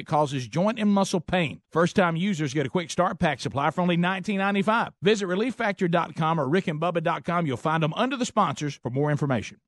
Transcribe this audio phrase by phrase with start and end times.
[0.00, 1.60] that causes joint and muscle pain.
[1.70, 4.92] First time users get a quick start pack supply for only $19.95.
[5.02, 7.46] Visit relieffactor.com or rickandbubba.com.
[7.46, 9.58] You'll find them under the sponsors for more information.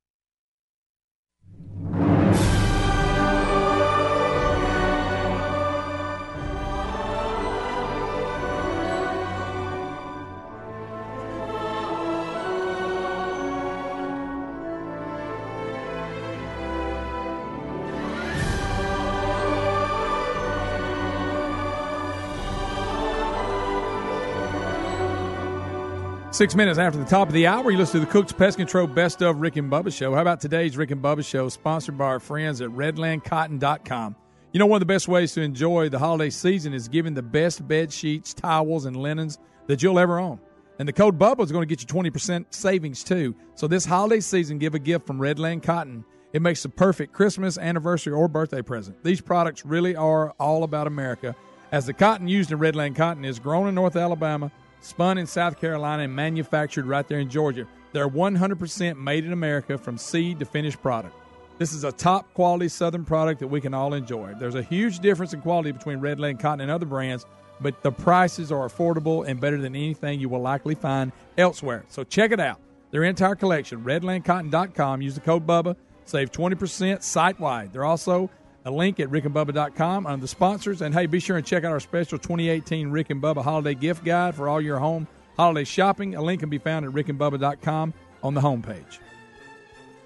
[26.33, 28.87] Six minutes after the top of the hour, you listen to the Cooks Pest Control
[28.87, 30.15] Best of Rick and Bubba Show.
[30.15, 34.15] How about today's Rick and Bubba Show, sponsored by our friends at RedlandCotton.com?
[34.51, 37.21] You know, one of the best ways to enjoy the holiday season is giving the
[37.21, 40.39] best bed sheets, towels, and linens that you'll ever own.
[40.79, 43.35] And the code Bubba is going to get you 20% savings too.
[43.53, 46.03] So this holiday season, give a gift from Redland Cotton.
[46.33, 49.03] It makes the perfect Christmas, anniversary, or birthday present.
[49.03, 51.35] These products really are all about America,
[51.71, 54.51] as the cotton used in Redland Cotton is grown in North Alabama–
[54.83, 57.67] spun in South Carolina and manufactured right there in Georgia.
[57.91, 61.15] They're 100% made in America from seed to finished product.
[61.59, 64.33] This is a top quality Southern product that we can all enjoy.
[64.39, 67.25] There's a huge difference in quality between Redland Cotton and other brands,
[67.61, 71.85] but the prices are affordable and better than anything you will likely find elsewhere.
[71.87, 72.59] So check it out.
[72.91, 75.01] Their entire collection, redlandcotton.com.
[75.01, 77.71] Use the code BUBBA, save 20% site wide.
[77.71, 78.29] They're also
[78.65, 80.81] a link at rickandbubba.com under the sponsors.
[80.81, 84.03] And hey, be sure and check out our special 2018 Rick and Bubba Holiday Gift
[84.05, 86.15] Guide for all your home holiday shopping.
[86.15, 88.99] A link can be found at rickandbubba.com on the homepage.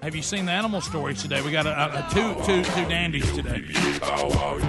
[0.02, 1.42] Have you seen the animal stories today?
[1.42, 3.64] We got a, a, a two, two, two dandies today.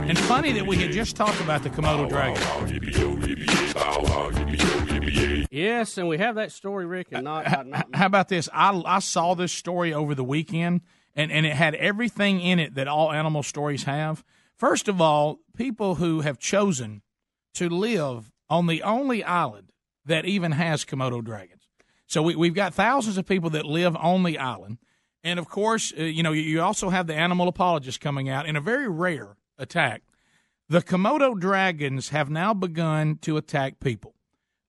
[0.07, 2.41] And funny that we had just talked about the Komodo dragon.
[5.51, 7.09] Yes, and we have that story, Rick.
[7.11, 8.49] And not, not, How about this?
[8.51, 10.81] I, I saw this story over the weekend
[11.19, 14.23] and, and it had everything in it that all animal stories have.
[14.55, 17.01] First of all, people who have chosen
[17.55, 19.73] to live on the only island
[20.05, 21.67] that even has Komodo dragons.
[22.07, 24.77] So we, we've got thousands of people that live on the island.
[25.21, 28.55] And of course, uh, you know, you also have the animal apologists coming out in
[28.55, 30.03] a very rare attack.
[30.69, 34.15] The Komodo dragons have now begun to attack people.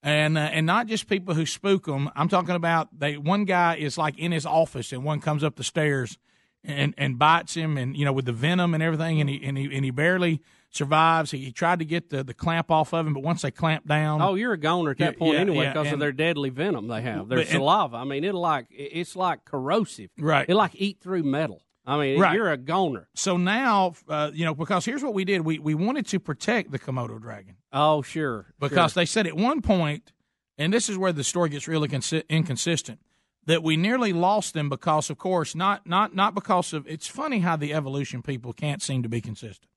[0.03, 2.11] And uh, and not just people who spook them.
[2.17, 3.19] I'm talking about they.
[3.19, 6.19] One guy is like in his office, and one comes up the stairs
[6.65, 9.57] and and bites him, and you know with the venom and everything, and he and
[9.59, 10.41] he and he barely
[10.73, 11.31] survives.
[11.33, 13.87] He, he tried to get the, the clamp off of him, but once they clamp
[13.87, 16.13] down, oh, you're a goner at that Yeah, point yeah, anyway yeah, because of their
[16.13, 17.29] deadly venom they have.
[17.29, 17.97] Their But- saliva.
[17.97, 20.11] I mean, it'll like it's like corrosive.
[20.19, 20.49] Right.
[20.49, 21.63] It like eat through metal.
[21.87, 22.35] I mean, Right.
[22.35, 23.09] you're a goner.
[23.15, 26.71] so now uh, you know because here's what we did: we we wanted to protect
[26.71, 28.53] the Komodo dragon Oh, sure.
[28.61, 29.01] because sure.
[29.01, 30.13] they said at one point,
[30.59, 33.01] and this is where the story gets really consi- inconsistent,
[33.47, 36.87] that we nearly lost them because, of course, not not not because of.
[36.87, 39.71] It's funny how the evolution people can't seem to be consistent.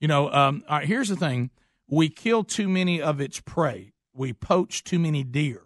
[0.00, 1.50] You know, um, all right, here's the thing:
[1.88, 3.92] we kill too many of its prey.
[4.12, 5.62] We poach too many deer,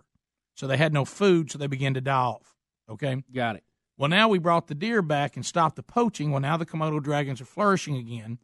[0.55, 2.57] so they had no food, so they began to die off.
[2.89, 3.65] Okay, got it.
[3.97, 6.31] well, now we brought the deer back and stopped the poaching.
[6.31, 8.39] Well, now the Komodo dragons are flourishing again.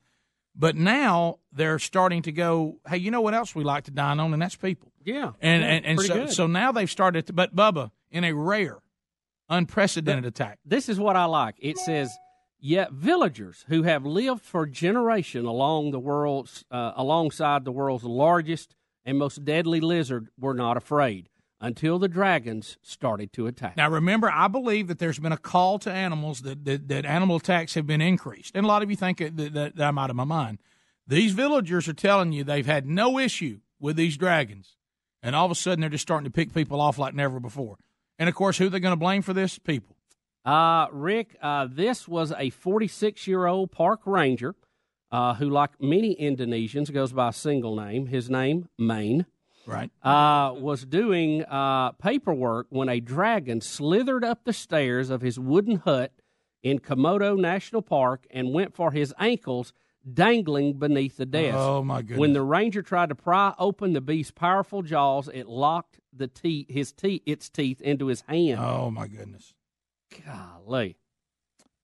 [0.58, 4.18] But now they're starting to go, hey, you know what else we like to dine
[4.18, 4.32] on?
[4.32, 4.90] And that's people.
[5.04, 5.32] Yeah.
[5.40, 6.32] And yeah, and, and so, good.
[6.32, 8.78] so now they've started to, but Bubba, in a rare,
[9.48, 10.58] unprecedented attack.
[10.64, 11.56] this is what I like.
[11.58, 12.16] It says,
[12.60, 18.74] yet villagers who have lived for generation along the world's uh, alongside the world's largest
[19.04, 21.28] and most deadly lizard were not afraid
[21.60, 23.76] until the dragons started to attack.
[23.76, 27.36] Now, remember, I believe that there's been a call to animals that, that, that animal
[27.36, 28.52] attacks have been increased.
[28.54, 30.58] And a lot of you think that, that, that I'm out of my mind.
[31.06, 34.76] These villagers are telling you they've had no issue with these dragons.
[35.22, 37.78] And all of a sudden, they're just starting to pick people off like never before.
[38.18, 39.58] And of course, who are they going to blame for this?
[39.58, 39.96] People.
[40.44, 44.54] Uh, Rick, uh, this was a 46 year old park ranger
[45.12, 48.06] uh, who, like many Indonesians, goes by a single name.
[48.06, 49.26] His name, Maine,
[49.66, 49.90] Right.
[50.02, 55.76] uh, was doing uh, paperwork when a dragon slithered up the stairs of his wooden
[55.76, 56.12] hut
[56.62, 59.72] in Komodo National Park and went for his ankles
[60.14, 61.56] dangling beneath the desk.
[61.56, 62.18] Oh, my goodness.
[62.18, 66.66] When the ranger tried to pry open the beast's powerful jaws, it locked the teeth,
[66.68, 68.60] his teeth, its teeth into his hand.
[68.60, 69.54] Oh, my goodness.
[70.24, 70.96] Golly.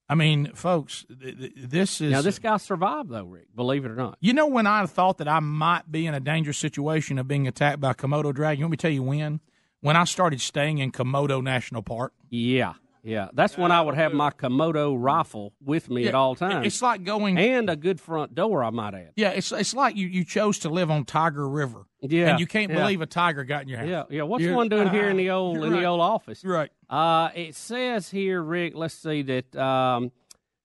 [0.07, 2.11] I mean, folks, th- th- this is.
[2.11, 3.47] Now this guy survived though, Rick.
[3.55, 4.17] Believe it or not.
[4.19, 7.47] You know when I thought that I might be in a dangerous situation of being
[7.47, 8.63] attacked by a Komodo dragon?
[8.63, 9.39] Let me tell you when?
[9.81, 12.13] When I started staying in Komodo National Park.
[12.29, 12.73] Yeah,
[13.05, 13.29] yeah.
[13.33, 17.03] That's when I would have my Komodo rifle with me at all times, It's like
[17.03, 17.37] going.
[17.37, 18.63] and a good front door.
[18.63, 19.11] I might add.
[19.15, 21.85] yeah, it's it's like you, you chose to live on Tiger River.
[22.01, 22.79] Yeah, And you can't yeah.
[22.79, 23.87] believe a tiger got in your house.
[23.87, 24.23] Yeah, yeah.
[24.23, 25.79] What's You're- one doing here in the old in Right.
[25.79, 26.43] the old office?
[26.43, 26.69] Right.
[26.89, 28.73] Uh, it says here, Rick.
[28.75, 30.11] Let's see that um,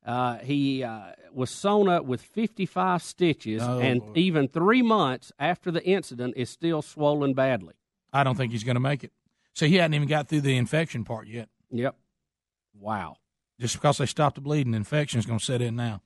[0.04, 5.70] Uh, he uh, was sewn up with 55 stitches, Oh, and even three months after
[5.70, 7.74] the incident, is still swollen badly.
[8.12, 9.12] I don't think he's going to make it.
[9.52, 11.48] So he hadn't even got through the infection part yet.
[11.70, 11.94] Yep.
[12.78, 13.16] Wow.
[13.58, 16.02] Just because they stopped the bleeding, infection is going to set in now.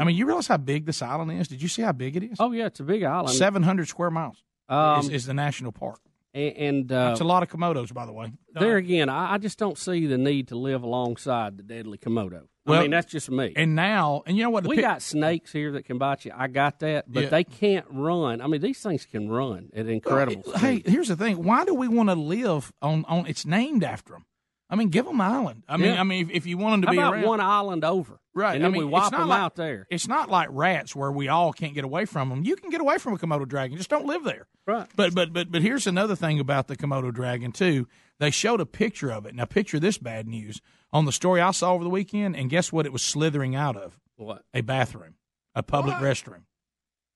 [0.00, 1.48] I mean, you realize how big this island is?
[1.48, 2.38] Did you see how big it is?
[2.40, 3.30] Oh yeah, it's a big island.
[3.30, 6.00] Seven hundred square miles um, is, is the national park
[6.34, 8.32] a- and uh, That's a lot of komodos, by the way.
[8.54, 12.42] there again, I, I just don't see the need to live alongside the deadly komodo.
[12.66, 13.52] I mean, that's just me.
[13.56, 14.64] And now, and you know what?
[14.64, 16.30] We pic- got snakes here that can bite you.
[16.36, 17.28] I got that, but Yeah.
[17.30, 18.40] they can't run.
[18.40, 21.42] I mean, these things can run at incredible Well, Hey, here's the thing.
[21.42, 23.26] Why do we want to live on on?
[23.26, 24.24] It's named after them.
[24.68, 25.64] I mean, give them an island.
[25.68, 26.00] I mean, Yeah.
[26.00, 28.19] I mean, if, if you want them to How be about around, one island over?
[28.34, 28.54] Right?
[28.54, 29.86] And then I mean, we it's wipe not them like- out there.
[29.90, 32.44] It's not like rats where we all can't get away from them.
[32.44, 34.46] You can get away from a Komodo dragon, just don't live there.
[34.66, 34.86] Right.
[34.96, 37.86] But but but but here's another thing about the Komodo dragon too.
[38.18, 39.34] They showed a picture of it.
[39.34, 40.60] Now picture this bad news
[40.92, 42.84] on the story I saw over the weekend, and guess what?
[42.86, 44.44] It was slithering out of What?
[44.52, 45.14] a bathroom,
[45.54, 46.42] a public restroom.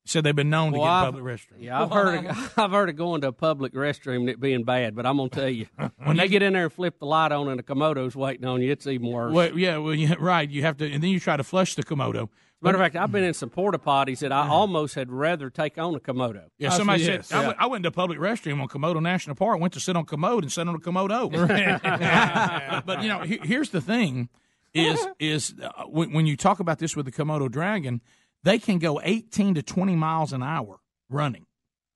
[0.07, 1.61] Said they've been known to get I've- public restrooms.
[1.61, 4.65] Yeah, I've heard of, I've heard of going to a public restroom and it being
[4.65, 5.67] bad, but I'm gonna tell you,
[6.05, 8.61] when they get in there and flip the light on and the komodo's waiting on
[8.61, 9.33] you, it's even worse.
[9.33, 10.49] Well, yeah, well, yeah, right.
[10.49, 12.29] You have to, and then you try to flush the Komodo.
[12.65, 15.77] Matter of fact, I've been in some porta potties that I almost had rather take
[15.77, 16.45] on a komodo.
[16.57, 17.47] Yeah, I somebody see, said yes, I, yeah.
[17.49, 19.61] went, I went to a public restroom on Komodo National Park.
[19.61, 21.31] Went to sit on commode and sat on a Komodo.
[22.87, 24.31] but you know, here's the thing:
[24.73, 28.01] is is uh, when, when you talk about this with the Komodo dragon,
[28.45, 31.47] they can go 18 to 20 miles an hour running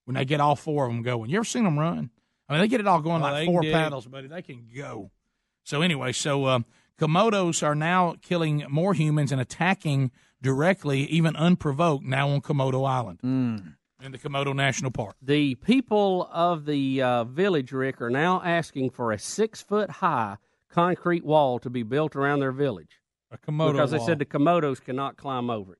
[0.04, 1.30] when they get all four of them going.
[1.30, 2.10] You ever seen them run?
[2.48, 4.26] I mean, they get it all going Oh, like four paddles, buddy.
[4.26, 5.10] They can go.
[5.64, 6.58] So anyway, so uh,
[6.98, 10.10] Komodos are now killing more humans and attacking
[10.42, 13.20] directly, even unprovoked, now on Komodo Island
[14.02, 15.16] in the Komodo National Park.
[15.20, 20.36] The people of the uh, village, Rick, are now asking for a six foot high
[20.70, 24.06] concrete wall to be built around their village A Komodo because they wall.
[24.06, 25.78] said the komodos cannot climb over it.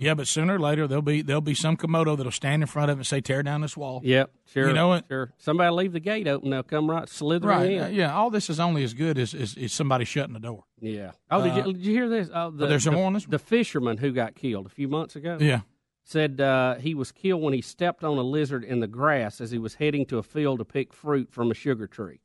[0.00, 2.90] Yeah, but sooner or later there'll be there'll be some Komodo that'll stand in front
[2.90, 4.68] of it and say, "Tear down this wall." Yep, sure.
[4.68, 5.04] You know what?
[5.08, 5.32] Sure.
[5.38, 7.70] Somebody leave the gate open, they'll come right slithering Right?
[7.72, 7.82] in.
[7.82, 8.14] uh, yeah.
[8.14, 10.64] All this is only as good as is, is somebody shutting the door.
[10.80, 11.12] Yeah.
[11.30, 12.30] Oh, did, you, did you hear this?
[12.34, 13.32] Oh, the, Uh, there's some the, more on this one?
[13.32, 15.60] The fisherman who got killed a few months ago Yeah.
[16.04, 19.50] said uh, he was killed when he stepped on a lizard in the grass as
[19.50, 22.20] he was heading to a field to pick fruit from a sugar tree,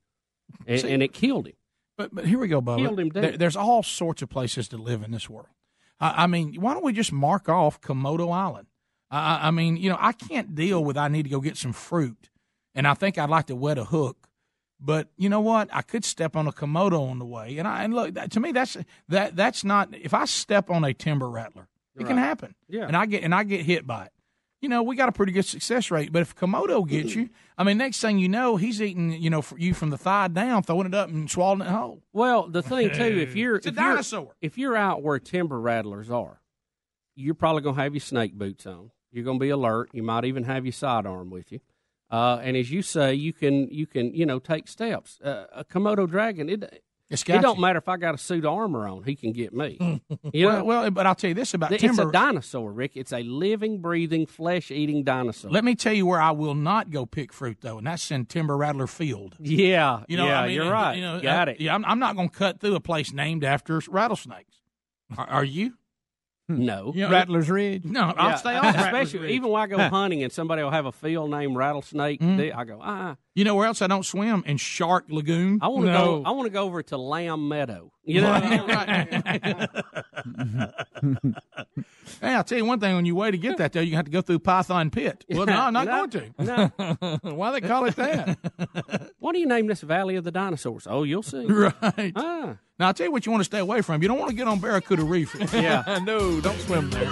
[0.65, 1.55] and, See- and it killed him.
[1.97, 2.77] But but here we go, Bubba.
[2.85, 3.23] Killed him dead.
[3.23, 5.47] There- there's all sorts of places to live in this world.
[5.99, 8.67] I, I mean, why don't we just mark off Komodo Island?
[9.11, 11.73] I, I- mean, you know, I can't deal with I need to go get some
[11.73, 12.29] fruit,
[12.73, 14.27] and I think I'd like to wet a hook.
[14.79, 15.69] But you know what?
[15.71, 18.39] I could step on a Komodo on the way, and I and look that, to
[18.41, 18.75] me that's
[19.07, 19.89] that that's not.
[19.95, 21.67] If I step on a timber rattler,
[21.97, 22.55] it can happen.
[22.67, 22.85] Yeah.
[22.85, 24.11] and I get and I get hit by it.
[24.65, 26.11] You know, we got a pretty good success rate.
[26.11, 29.43] But if Komodo gets you, I mean, next thing you know, he's eating you know
[29.43, 32.01] for you from the thigh down, throwing it up and swallowing it whole.
[32.13, 34.31] Well, the thing too, if you're It's a if you're- dinosaur.
[34.41, 36.41] if you're out where timber rattlers are,
[37.15, 38.89] you're probably gonna have your snake boots on.
[39.11, 39.91] You're gonna be alert.
[39.93, 41.59] You might even have your sidearm with you.
[42.09, 45.21] Uh, and as you say, you can you can you know take steps.
[45.21, 46.81] Uh, a Komodo dragon, it
[47.21, 47.61] It's it got don't you.
[47.61, 49.77] matter if I got a suit of armor on, he can get me.
[50.33, 52.03] you know, Well, well, but I'll tell you this about it's timber.
[52.03, 52.91] It's a dinosaur, Rick.
[52.95, 55.51] It's a living, breathing, flesh-eating dinosaur.
[55.51, 58.25] Let me tell you where I will not go pick fruit though, and that's in
[58.25, 59.35] Timber Rattler Field.
[59.39, 60.95] yeah, You know, yeah, I mean, you're right.
[60.95, 61.61] You know, got uh, it.
[61.61, 64.55] Yeah, I'm, I'm not going to cut through a place named after rattlesnakes.
[65.17, 65.73] Are, are you?
[66.47, 66.91] No.
[66.93, 67.85] You know, Rattler's Ridge.
[67.85, 68.75] No, I'll Yeah, stay off.
[68.75, 69.31] Especially Ridge.
[69.31, 72.37] even when I go hunting and somebody will have a field named Rattlesnake, Mm-hmm.
[72.37, 74.43] they- I go, ah, You know where else I don't swim?
[74.47, 75.59] In Shark Lagoon.
[75.61, 76.21] I want to No.
[76.21, 76.29] go.
[76.29, 77.91] I want to go over to Lamb Meadow.
[78.05, 78.33] You know,
[82.21, 82.95] Hey, I'll tell you one thing.
[82.95, 85.25] When you way to get that there, you have to go through Python Pit.
[85.35, 86.07] Well, no, I'm not No.
[86.07, 86.43] going to.
[86.43, 87.17] no.
[87.35, 88.37] Why they call it that?
[89.19, 90.87] Why do you name this Valley of the Dinosaurs?
[90.89, 91.45] Oh, you'll see.
[91.45, 92.13] Right.
[92.15, 94.01] Ah, Now, I'll tell you what you want to stay away from.
[94.01, 95.35] You don't want to get on Barracuda Reef.
[95.53, 95.99] yeah.
[96.05, 97.11] no, don't swim there.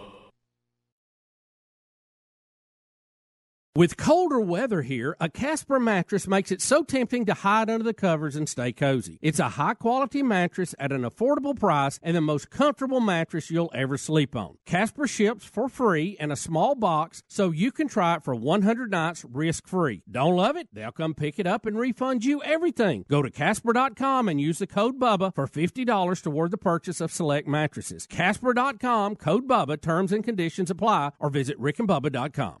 [3.73, 7.93] With colder weather here, a Casper mattress makes it so tempting to hide under the
[7.93, 9.17] covers and stay cozy.
[9.21, 13.71] It's a high quality mattress at an affordable price and the most comfortable mattress you'll
[13.73, 14.57] ever sleep on.
[14.65, 18.91] Casper ships for free in a small box so you can try it for 100
[18.91, 20.03] nights risk free.
[20.11, 20.67] Don't love it?
[20.73, 23.05] They'll come pick it up and refund you everything.
[23.09, 27.47] Go to Casper.com and use the code BUBBA for $50 toward the purchase of select
[27.47, 28.05] mattresses.
[28.05, 32.60] Casper.com, code BUBBA, terms and conditions apply, or visit rickandbubba.com.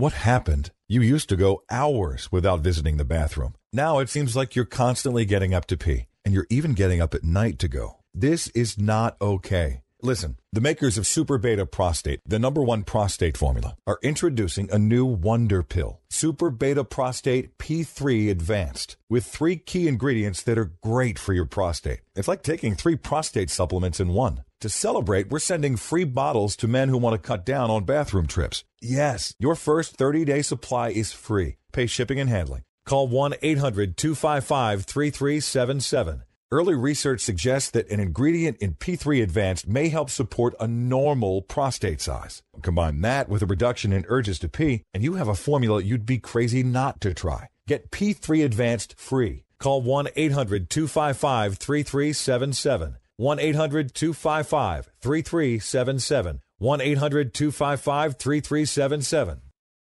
[0.00, 0.70] What happened?
[0.88, 3.54] You used to go hours without visiting the bathroom.
[3.70, 7.14] Now it seems like you're constantly getting up to pee, and you're even getting up
[7.14, 7.98] at night to go.
[8.14, 9.82] This is not okay.
[10.00, 14.78] Listen, the makers of Super Beta Prostate, the number one prostate formula, are introducing a
[14.78, 21.18] new wonder pill, Super Beta Prostate P3 Advanced, with three key ingredients that are great
[21.18, 22.00] for your prostate.
[22.16, 24.44] It's like taking three prostate supplements in one.
[24.60, 28.26] To celebrate, we're sending free bottles to men who want to cut down on bathroom
[28.26, 28.62] trips.
[28.82, 31.56] Yes, your first 30 day supply is free.
[31.72, 32.62] Pay shipping and handling.
[32.84, 36.24] Call 1 800 255 3377.
[36.52, 42.02] Early research suggests that an ingredient in P3 Advanced may help support a normal prostate
[42.02, 42.42] size.
[42.60, 46.04] Combine that with a reduction in urges to pee, and you have a formula you'd
[46.04, 47.48] be crazy not to try.
[47.66, 49.44] Get P3 Advanced free.
[49.58, 52.96] Call 1 800 255 3377.
[53.20, 56.40] 1 800 255 3377.
[56.56, 59.40] 1 800 255 3377.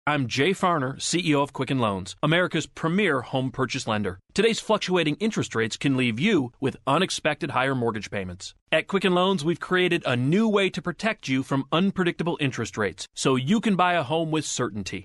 [0.06, 4.18] I'm Jay Farner, CEO of Quicken Loans, America's premier home purchase lender.
[4.32, 8.54] Today's fluctuating interest rates can leave you with unexpected higher mortgage payments.
[8.72, 13.06] At Quicken Loans, we've created a new way to protect you from unpredictable interest rates
[13.14, 15.04] so you can buy a home with certainty.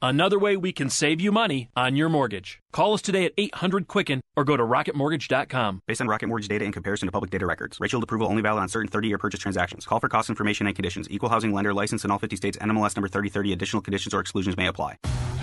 [0.00, 2.62] Another way we can save you money on your mortgage.
[2.70, 5.82] Call us today at 800 Quicken or go to rocketmortgage.com.
[5.86, 7.80] Based on Rocket Mortgage data in comparison to public data records.
[7.80, 9.84] Rate Shield approval only valid on certain 30 year purchase transactions.
[9.84, 11.08] Call for cost information and conditions.
[11.10, 12.56] Equal housing lender license in all 50 states.
[12.58, 13.52] NMLS number 3030.
[13.52, 14.96] Additional conditions or exclusions may apply.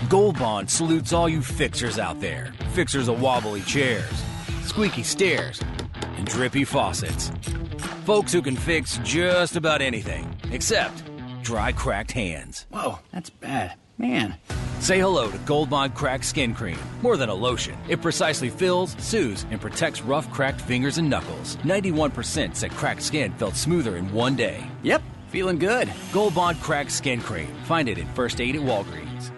[0.08, 2.54] Gold Bond salutes all you fixers out there.
[2.72, 4.22] Fixers of wobbly chairs,
[4.64, 5.62] squeaky stairs,
[6.16, 7.30] and drippy faucets.
[8.06, 11.02] Folks who can fix just about anything, except
[11.42, 12.66] dry, cracked hands.
[12.70, 13.74] Whoa, that's bad.
[13.98, 14.36] Man.
[14.80, 16.78] Say hello to Gold Bond Cracked Skin Cream.
[17.02, 21.56] More than a lotion, it precisely fills, soothes, and protects rough, cracked fingers and knuckles.
[21.64, 24.64] 91% said cracked skin felt smoother in one day.
[24.82, 25.90] Yep, feeling good.
[26.12, 27.48] Gold Bond Cracked Skin Cream.
[27.64, 29.30] Find it in First Aid at Walgreens.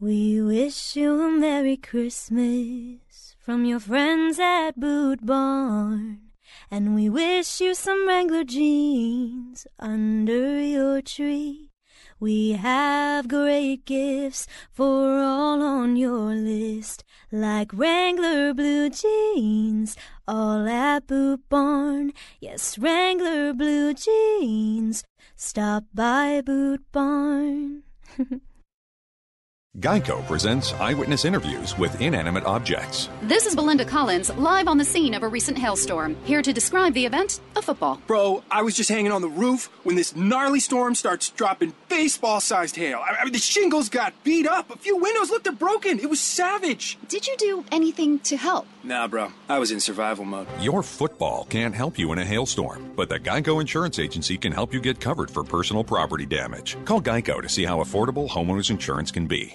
[0.00, 6.20] We wish you a Merry Christmas from your friends at Boot Barn.
[6.70, 11.67] And we wish you some Wrangler jeans under your tree.
[12.20, 19.96] We have great gifts for all on your list, like Wrangler blue jeans,
[20.26, 22.12] all at Boot Barn.
[22.40, 25.04] Yes, Wrangler blue jeans.
[25.36, 27.84] Stop by Boot Barn.
[29.80, 33.08] Geico presents eyewitness interviews with inanimate objects.
[33.22, 36.16] This is Belinda Collins, live on the scene of a recent hailstorm.
[36.24, 38.00] Here to describe the event a football.
[38.08, 42.40] Bro, I was just hanging on the roof when this gnarly storm starts dropping baseball
[42.40, 43.00] sized hail.
[43.06, 44.68] I mean, the shingles got beat up.
[44.70, 46.00] A few windows looked broken.
[46.00, 46.98] It was savage.
[47.06, 48.66] Did you do anything to help?
[48.82, 49.32] Nah, bro.
[49.48, 50.48] I was in survival mode.
[50.60, 54.72] Your football can't help you in a hailstorm, but the Geico Insurance Agency can help
[54.72, 56.76] you get covered for personal property damage.
[56.84, 59.54] Call Geico to see how affordable homeowners insurance can be.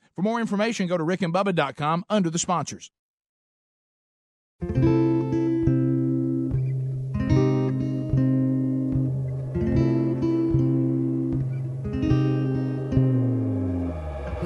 [0.15, 2.91] For more information, go to rickandbubba.com under the sponsors.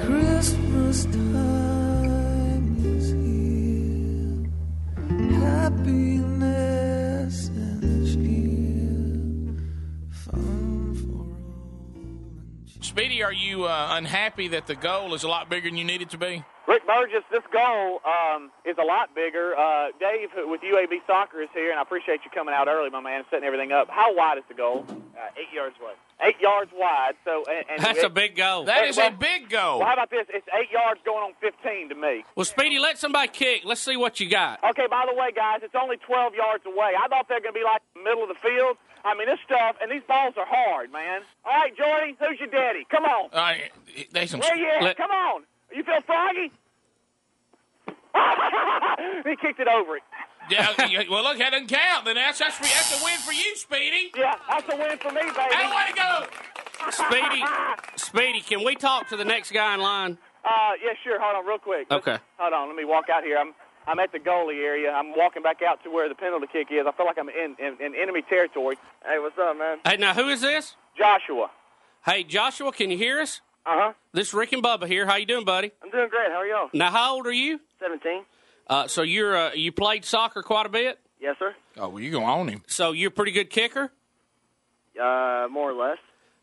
[0.05, 1.34] Christmas time
[12.95, 16.01] Speedy, are you uh, unhappy that the goal is a lot bigger than you need
[16.01, 16.45] it to be?
[16.67, 19.55] Rick Burgess, this goal um, is a lot bigger.
[19.55, 23.01] Uh, Dave with UAB Soccer is here, and I appreciate you coming out early, my
[23.01, 23.87] man, and setting everything up.
[23.89, 24.83] How wide is the goal?
[24.89, 25.93] Uh, eight yards wide.
[26.21, 27.13] Eight yards wide.
[27.23, 28.65] So, and, and That's a big goal.
[28.65, 29.79] That is a big goal.
[29.79, 30.25] Well, how about this?
[30.29, 32.23] It's eight yards going on 15 to me.
[32.35, 33.61] Well, Speedy, let somebody kick.
[33.63, 34.63] Let's see what you got.
[34.63, 36.93] Okay, by the way, guys, it's only 12 yards away.
[36.97, 38.77] I thought they were going to be like the middle of the field.
[39.03, 41.21] I mean, this stuff, and these balls are hard, man.
[41.45, 42.87] All right, Jordy, who's your daddy?
[42.89, 43.29] Come on.
[43.31, 43.71] All right,
[44.11, 44.39] they some.
[44.39, 44.81] Where you at?
[44.81, 45.43] let- Come on.
[45.73, 46.51] You feel froggy?
[49.29, 50.03] he kicked it over it.
[50.49, 52.05] Yeah, yeah, well, look, that doesn't count.
[52.05, 54.11] Then that's that's, for, that's a win for you, Speedy.
[54.15, 55.55] Yeah, that's a win for me, baby.
[55.55, 56.91] Hey, way to go!
[56.91, 57.43] Speedy,
[57.95, 60.19] Speedy, can we talk to the next guy in line?
[60.43, 61.19] Uh, yeah, sure.
[61.19, 61.89] Hold on, real quick.
[61.89, 62.17] Okay.
[62.37, 62.67] Hold on.
[62.67, 63.37] Let me walk out here.
[63.37, 63.53] I'm
[63.87, 64.91] I'm at the goalie area.
[64.91, 66.85] I'm walking back out to where the penalty kick is.
[66.87, 68.77] I feel like I'm in, in, in enemy territory.
[69.03, 69.77] Hey, what's up, man?
[69.85, 70.75] Hey, now who is this?
[70.97, 71.49] Joshua.
[72.05, 73.41] Hey, Joshua, can you hear us?
[73.65, 73.93] Uh huh.
[74.13, 75.05] This is Rick and Bubba here.
[75.05, 75.71] How you doing, buddy?
[75.83, 76.29] I'm doing great.
[76.29, 76.69] How are y'all?
[76.73, 77.59] Now, how old are you?
[77.79, 78.23] Seventeen.
[78.67, 80.99] Uh, so you're uh, you played soccer quite a bit.
[81.19, 81.55] Yes, sir.
[81.77, 82.63] Oh, well, you gonna own him.
[82.67, 83.91] So you're a pretty good kicker.
[84.99, 85.97] Uh, more or less.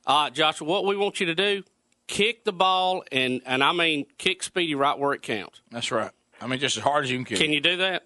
[0.07, 1.63] Uh, Joshua, what we want you to do,
[2.09, 5.61] kick the ball, and and I mean kick Speedy right where it counts.
[5.71, 6.11] That's right.
[6.41, 7.39] I mean, just as hard as you can kick.
[7.39, 8.05] Can you do that?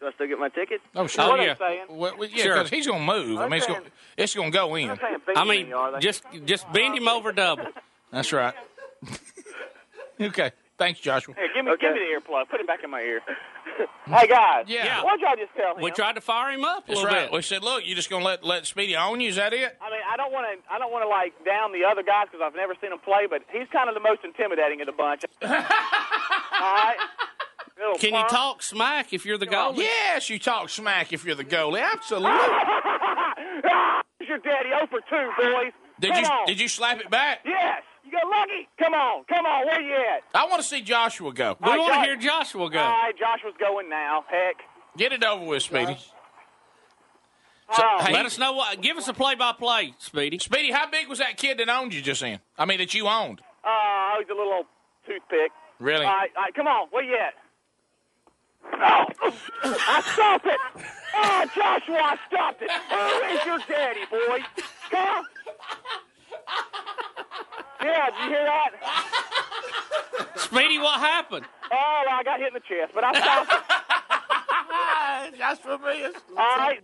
[0.00, 0.80] Do I still get my ticket?
[0.94, 1.24] Oh, sure.
[1.24, 1.52] Oh, What yeah.
[1.52, 1.84] I'm saying.
[1.88, 2.54] Well, well, yeah, Sure.
[2.56, 3.38] because he's gonna move.
[3.38, 3.74] I mean, it's Okay.
[3.78, 4.90] gonna, it's gonna go in.
[4.90, 5.98] I'm saying I beat mean, me, are they?
[6.00, 7.66] just just bend him over double.
[8.12, 8.54] That's right.
[10.20, 10.52] okay.
[10.78, 11.34] Thanks, Joshua.
[11.34, 12.48] Here, give me give me the earplug.
[12.50, 13.20] Put it back in my ear.
[14.06, 14.64] hey guys.
[14.68, 15.02] Yeah.
[15.02, 15.82] Why'd y'all just tell him?
[15.82, 17.30] We tried to fire him up a That's little right.
[17.30, 17.32] bit.
[17.36, 19.28] We said, look, you're just gonna let let Speedy own you?
[19.30, 19.76] Is that it?
[19.80, 20.72] I mean, I don't want to.
[20.72, 23.26] I don't want to like down the other guys because I've never seen him play,
[23.28, 25.22] but he's kind of the most intimidating of the bunch.
[25.42, 26.96] All right.
[27.78, 29.78] Little Can you talk smack if you're the goalie?
[29.78, 31.82] Yes, you talk smack if you're the goalie.
[31.82, 32.30] Absolutely.
[32.32, 35.06] Ah, Here's your daddy 0 for 2,
[35.52, 35.72] boys.
[36.00, 36.46] Did Come you on.
[36.46, 37.40] did you slap it back?
[37.44, 37.82] Yes.
[38.26, 38.68] You got lucky.
[38.78, 39.24] Come on.
[39.28, 39.66] Come on.
[39.66, 40.22] Where you at?
[40.34, 41.56] I want to see Joshua go.
[41.60, 42.78] We All right, want to Josh- hear Joshua go.
[42.78, 44.24] All right, Joshua's going now.
[44.28, 44.56] Heck.
[44.96, 45.96] Get it over with, Speedy.
[47.68, 48.80] Oh, hey, Let us know what.
[48.80, 50.38] Give us a play-by-play, Speedy.
[50.38, 52.38] Speedy, how big was that kid that owned you just then?
[52.56, 53.40] I mean, that you owned.
[53.64, 54.66] uh, he's a little old
[55.04, 55.50] toothpick.
[55.80, 56.04] Really?
[56.06, 56.86] All right, all right, come on.
[56.90, 57.34] Where you at?
[58.72, 59.32] Oh,
[59.64, 60.60] I stopped it.
[61.14, 62.70] Oh, Joshua, I stopped it.
[62.70, 64.38] Who is your daddy, boy?
[64.90, 65.24] Come on.
[67.86, 68.70] Yeah, did you hear that?
[70.38, 71.44] Speedy, what happened?
[71.72, 73.52] Oh, well, I got hit in the chest, but I stopped
[75.32, 75.38] it.
[75.38, 76.04] Just for me.
[76.04, 76.80] All right.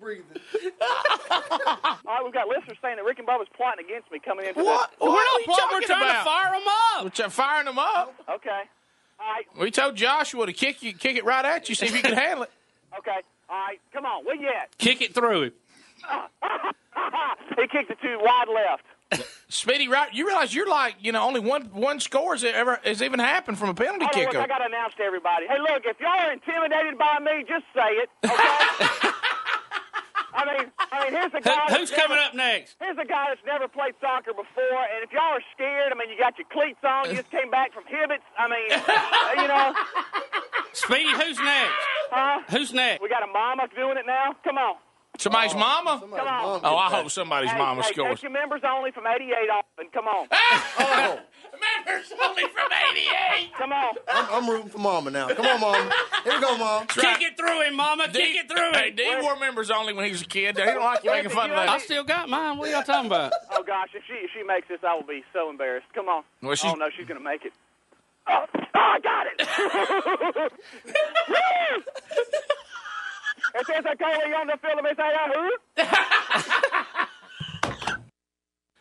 [0.90, 4.46] All right, we've got listeners saying that Rick and Bob Bubba's plotting against me coming
[4.46, 4.90] into What?
[4.90, 4.98] this.
[5.00, 5.64] What We're are not plotting.
[5.72, 6.18] We're talking trying about?
[6.18, 7.04] to fire them up.
[7.04, 8.14] We're try- firing them up.
[8.28, 8.62] Okay.
[9.20, 9.44] All right.
[9.58, 12.14] We told Joshua to kick you, kick it right at you, see if you can
[12.14, 12.50] handle it.
[12.98, 13.20] Okay.
[13.48, 13.80] All right.
[13.94, 14.22] Come on.
[14.26, 14.76] Where you at?
[14.76, 15.52] Kick it through him.
[17.56, 18.84] he kicked it to wide left.
[19.48, 20.12] Speedy, right?
[20.14, 23.59] You realize you're like, you know, only one one score has ever has even happened
[23.59, 24.33] from a penalty Hold on, kick.
[24.35, 25.46] look, I got to announce to everybody.
[25.46, 29.11] Hey, look, if y'all are intimidated by me, just say it, okay?
[30.35, 31.66] I mean, I mean, here's a Who, guy.
[31.77, 32.77] who's coming never, up next?
[32.81, 36.09] Here's a guy that's never played soccer before, and if y'all are scared, I mean,
[36.09, 38.25] you got your cleats on, you just came back from Hibbett's.
[38.38, 39.75] I mean, uh, you know,
[40.72, 41.75] Speedy, who's next?
[42.11, 42.40] huh?
[42.48, 43.03] Who's next?
[43.03, 44.35] We got a mama doing it now.
[44.42, 44.77] Come on,
[45.18, 46.01] Somebody's oh, mama?
[46.01, 46.61] come on.
[46.64, 48.14] Oh, I hope somebody's hey, mama hey, scores.
[48.16, 51.18] Take your members only from 88 on, and come on, ah!
[51.87, 53.53] Members only from 88.
[53.57, 53.94] come on.
[54.09, 55.29] I'm, I'm rooting for Mama now.
[55.29, 55.92] Come on, Mama.
[56.25, 56.87] Here we go, Mom.
[56.88, 58.09] Kick it through him, Mama.
[58.09, 58.96] Kick it through Hey, him.
[58.96, 60.57] D wore members only when he was a kid.
[60.57, 62.57] He don't like you making fun of I still got mine.
[62.59, 63.33] What are y'all talking about?
[63.55, 65.87] Oh gosh, if she if she makes this, I will be so embarrassed.
[65.94, 66.25] Come on.
[66.40, 67.53] Well, she's- oh no, she's gonna make it.
[68.27, 70.53] Oh, oh I got it.
[73.72, 75.50] it says I call you on the film and say who?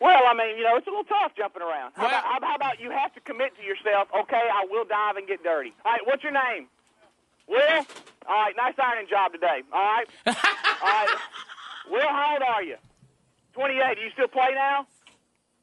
[0.00, 1.92] well, I mean, you know, it's a little tough jumping around.
[1.94, 4.08] How, Well- about, how about you have to commit to yourself?
[4.22, 5.72] Okay, I will dive and get dirty.
[5.84, 6.66] All right, what's your name?
[7.48, 7.86] Will.
[8.28, 9.62] All right, nice ironing job today.
[9.72, 10.06] All right.
[10.26, 10.34] All
[10.82, 11.08] right.
[11.90, 12.76] Will, how old are you?
[13.54, 13.96] 28.
[13.96, 14.86] Do you still play now?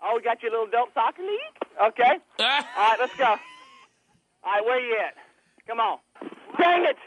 [0.02, 1.40] Oh, we got your little adult soccer league?
[1.82, 2.18] Okay.
[2.40, 2.46] All
[2.78, 3.26] right, let's go.
[3.26, 3.38] All
[4.54, 5.16] right, where you at?
[5.68, 6.00] Come on.
[6.60, 6.98] Dang it!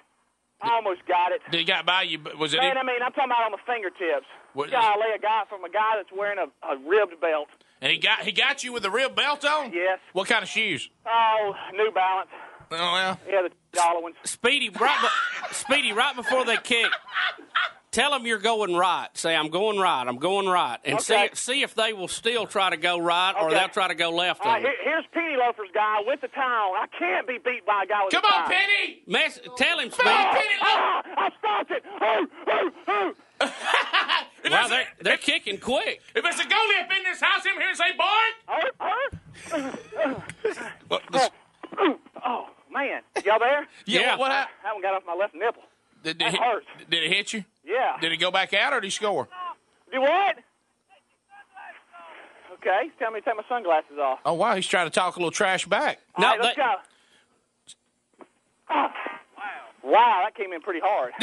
[0.63, 1.41] I almost got it.
[1.51, 2.19] Did he got by you?
[2.39, 2.59] Was it?
[2.59, 2.79] Man?
[2.79, 4.27] I mean, I'm talking about on the fingertips.
[4.55, 7.49] What- Golly, a guy from a guy that's wearing a, a ribbed belt.
[7.81, 9.73] And he got he got you with the real belt on?
[9.73, 9.99] Yes.
[10.13, 10.89] What kind of shoes?
[11.05, 12.29] Oh, New Balance.
[12.71, 13.21] Oh well.
[13.29, 14.15] Yeah, the dollar ones.
[14.25, 16.87] Speedy, right, be- Speedy, right before they kick,
[17.93, 19.09] tell them you're going right.
[19.15, 20.03] Say, I'm going right.
[20.07, 21.29] I'm going right, and Okay.
[21.33, 24.11] see see if they will still try to go right or they'll try to go
[24.11, 24.41] left.
[24.45, 26.73] All right, here, here's Penny Loafer's guy with the towel.
[26.75, 28.53] I can't be beat by a guy with Come a on, tie.
[28.55, 29.03] Penny.
[29.07, 30.09] Mess, tell him, Speedy.
[30.11, 31.83] Ah, I stopped it.
[32.01, 33.15] Oh, oh, oh.
[34.51, 36.01] Wow, they're, they're kicking quick.
[36.17, 38.23] If it's a goalie up in this house, him here and say, boy.
[42.25, 43.03] Oh, man.
[43.25, 43.67] Y'all there?
[43.87, 45.63] Yeah, what- what hap- I haven't got off my left nipple.
[46.05, 46.67] Did, That did, hurts.
[46.91, 47.45] did it hit you?
[47.65, 47.97] Yeah.
[48.01, 49.29] Did he go back out or did he score?
[49.93, 50.39] Do what?
[52.55, 54.21] Okay, tell me to take my sunglasses off.
[54.25, 54.55] Oh, wow.
[54.55, 55.99] He's trying to talk a little trash back.
[56.15, 56.75] All right, let's go.
[58.71, 58.91] Wow,
[59.85, 61.13] wow, that came in pretty hard.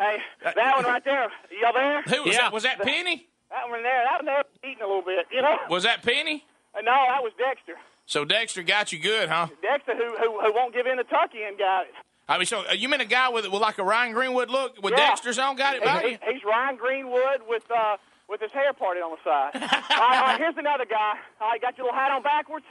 [0.00, 1.28] hey, that one right there.
[1.62, 2.02] Y'all there?
[2.02, 2.52] Who was that?
[2.52, 3.28] Was that Penny?
[3.50, 4.04] That one there.
[4.04, 5.56] That one there eating a little bit, you know?
[5.70, 6.44] Was that Penny?
[6.74, 7.74] Uh, no, that was Dexter.
[8.06, 9.48] So Dexter got you good, huh?
[9.62, 11.94] Dexter, who who, who won't give in to Tucky and got it.
[12.28, 14.80] I mean, so uh, you mean a guy with with like a Ryan Greenwood look
[14.82, 15.08] with Yeah.
[15.08, 16.18] Dexter's on got it He- by he- you?
[16.32, 17.96] he's Ryan Greenwood with uh
[18.28, 19.50] with his hair parted on the side.
[19.54, 21.14] all, right, all right, here's another guy.
[21.40, 22.64] All right, got your little hat on backwards.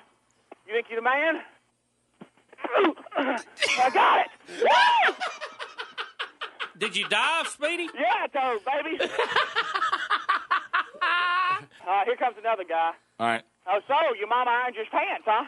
[0.67, 1.41] You think you're the man?
[3.17, 4.27] I got it.
[4.61, 5.15] Woo!
[6.79, 7.89] Did you dive, Speedy?
[7.93, 8.97] Yeah, I told, baby.
[11.85, 12.91] all right, here comes another guy.
[13.19, 13.43] All right.
[13.67, 15.45] Oh, so your mama ironed your pants, huh?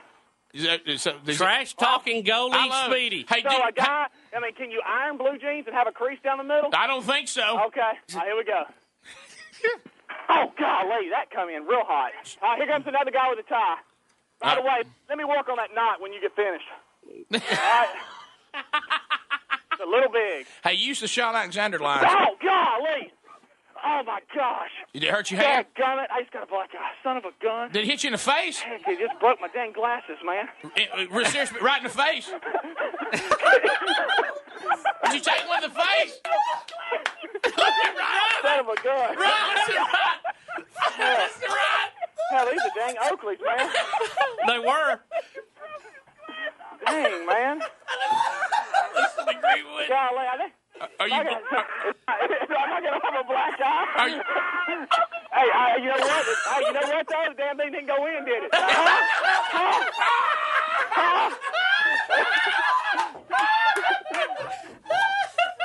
[0.53, 2.95] Is that, is that, is Trash talking goalie, I love it.
[2.95, 3.25] Speedy.
[3.27, 5.91] Hey, so dude, a guy, I mean, can you iron blue jeans and have a
[5.91, 6.69] crease down the middle?
[6.73, 7.41] I don't think so.
[7.67, 8.63] Okay, all right, here we go.
[10.29, 12.11] oh, golly, that come in real hot.
[12.41, 13.77] All right, here comes another guy with a tie.
[14.41, 16.65] By the Uh, way, let me work on that knot when you get finished.
[17.33, 17.89] All right.
[19.71, 20.45] It's a little big.
[20.63, 22.05] Hey, you used the Shaun Alexander line.
[22.07, 23.11] Oh, golly.
[23.85, 24.69] Oh, my gosh.
[24.93, 25.65] Did it hurt your hand?
[25.77, 25.77] it!
[26.09, 26.91] I just got a black eye.
[27.03, 27.71] Son of a gun.
[27.71, 28.59] Did it hit you in the face?
[28.59, 30.47] Heck, it just broke my dang glasses, man.
[30.75, 32.31] It, it, seriously, right in the face?
[35.03, 36.19] Did you take one in the face?
[38.41, 39.17] Son of a gun.
[39.17, 39.67] Right, right.
[40.97, 41.89] Listen, right.
[42.31, 43.69] Hell, these are dang Oakleys, man.
[44.47, 44.99] They were.
[46.85, 47.59] Dang, man.
[48.95, 49.87] Listen to Greenwood.
[49.89, 50.53] Golly, I think.
[50.99, 51.13] Are you?
[51.13, 51.19] I
[52.07, 53.87] I'm not gonna have a black eye.
[53.97, 54.21] Are you?
[55.33, 56.25] Hey, I, you know what?
[56.45, 57.07] Hey, you know what?
[57.07, 57.25] though?
[57.29, 58.51] The damn thing didn't go in, did it?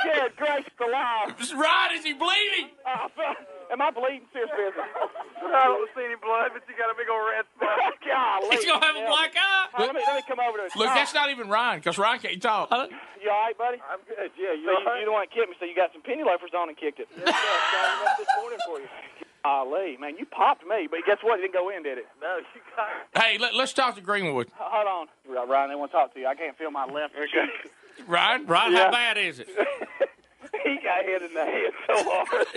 [0.03, 1.37] Good gracious alive.
[1.37, 2.71] Just right, is he bleeding?
[2.83, 3.35] Uh, I
[3.71, 4.25] am I bleeding?
[4.33, 4.89] Serious business.
[5.49, 7.95] I don't see any blood, but you got a big old red spot.
[8.05, 8.55] Golly.
[8.57, 9.65] He's gonna have a black eye.
[9.77, 12.19] Hey, let, me, let me come over to Look, that's not even Ryan, because Ryan
[12.19, 12.69] can't talk.
[12.69, 13.77] You all right, buddy?
[13.89, 14.31] I'm good.
[14.37, 14.65] Yeah, you.
[14.67, 16.69] So you, you the one that kicked me, so you got some penny loafers on
[16.69, 17.07] and kicked it.
[17.17, 17.33] Yes, sir.
[17.33, 18.87] I up this morning for you.
[19.43, 21.39] Golly, man, you popped me, but guess what?
[21.39, 22.07] It didn't go in, did it?
[22.21, 23.23] No, you got.
[23.23, 24.51] Hey, let, let's talk to Greenwood.
[24.55, 25.69] Hold on, Ryan.
[25.69, 26.27] They want to talk to you.
[26.27, 27.71] I can't feel my left cheek.
[28.07, 28.45] Ryan?
[28.45, 28.85] Right, Yeah.
[28.85, 29.47] how bad is it?
[30.89, 32.47] He got hit in the head so hard.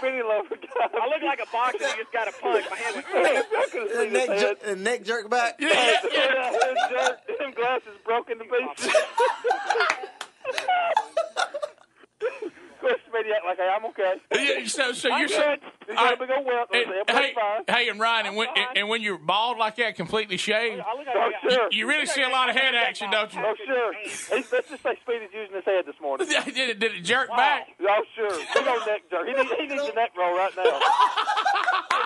[0.00, 0.88] penny loafer guy.
[0.92, 2.64] I look like a boxer who just got a punch.
[2.70, 3.06] My hand went.
[3.16, 4.56] I The neck, his head.
[4.62, 5.54] jer- the neck jerk back.
[5.58, 6.50] Yeah, yeah, yeah.
[6.52, 8.92] His jerk- Them glasses broke into pieces.
[12.80, 14.14] Quit spitting act like I'm okay.
[14.34, 15.36] Yeah, so, so I'm you're good.
[15.36, 15.58] saying.
[15.88, 16.68] You got a big old welt.
[16.72, 17.64] And, uh, hey, fine.
[17.68, 20.80] hey, and Ryan, and when, I'm and when you're bald like that, completely oh, shaved,
[20.80, 21.68] I look like Oh, sure.
[21.70, 23.40] you really see a lot of head action, don't you?
[23.44, 23.94] Oh, sure.
[24.02, 26.28] He's, let's just say Speedy's using his head this morning.
[26.46, 27.68] did, it, did it jerk back?
[27.80, 28.30] Oh, sure.
[28.30, 29.26] Big old neck jerk.
[29.26, 30.62] He needs, he needs a neck roll right now.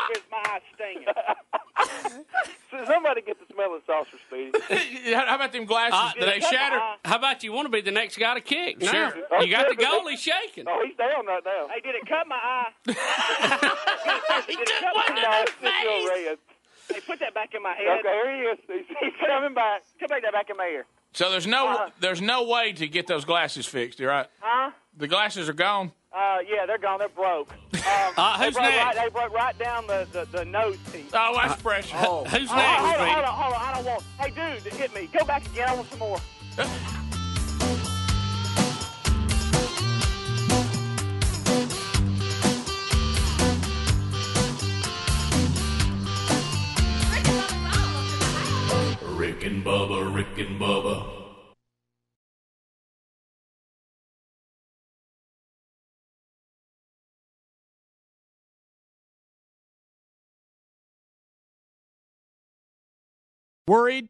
[0.08, 2.24] Here's my eye stinging.
[2.70, 5.14] So somebody get the smelling sauce for Speedy.
[5.14, 5.98] How about them glasses?
[5.98, 6.78] Uh, Did they shatter?
[7.04, 8.80] How about you want to be the next guy to kick?
[8.80, 9.14] Now, Sure.
[9.42, 10.64] You got the goalie shaking.
[10.68, 11.68] Oh, he's down right now.
[11.72, 12.72] Hey, did it cut my eye?
[14.46, 15.44] He did it took cut one my to eye?
[15.44, 16.38] the It's still face.
[16.92, 17.98] Hey, put that back in my head.
[18.00, 18.58] Okay, here he is.
[18.66, 19.82] He's, he's coming back.
[20.00, 20.86] Come back that back in my ear.
[21.12, 21.90] So there's no Uh-huh.
[22.00, 24.26] there's no way to get those glasses fixed, you're right?
[24.40, 24.70] Huh?
[24.96, 25.92] The glasses are gone.
[26.12, 26.98] Uh, yeah, they're gone.
[26.98, 27.50] They're broke.
[27.78, 28.84] Um, Uh, they who's broke next?
[28.84, 31.10] Right, they broke right down the, the, the nose piece.
[31.14, 31.90] Oh, that's precious.
[31.92, 33.10] Who's Oh, next, hold on, Speedy?
[33.12, 33.60] hold on, hold on.
[33.62, 34.02] I don't want.
[34.20, 34.30] Hey,
[34.62, 35.08] dude, hit me.
[35.16, 35.68] Go back again.
[35.70, 36.18] I want some more.
[49.02, 51.17] Rick and Bubba, Rick and Bubba.
[63.68, 64.08] Worried?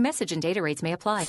[0.00, 1.26] Message and data rates may apply.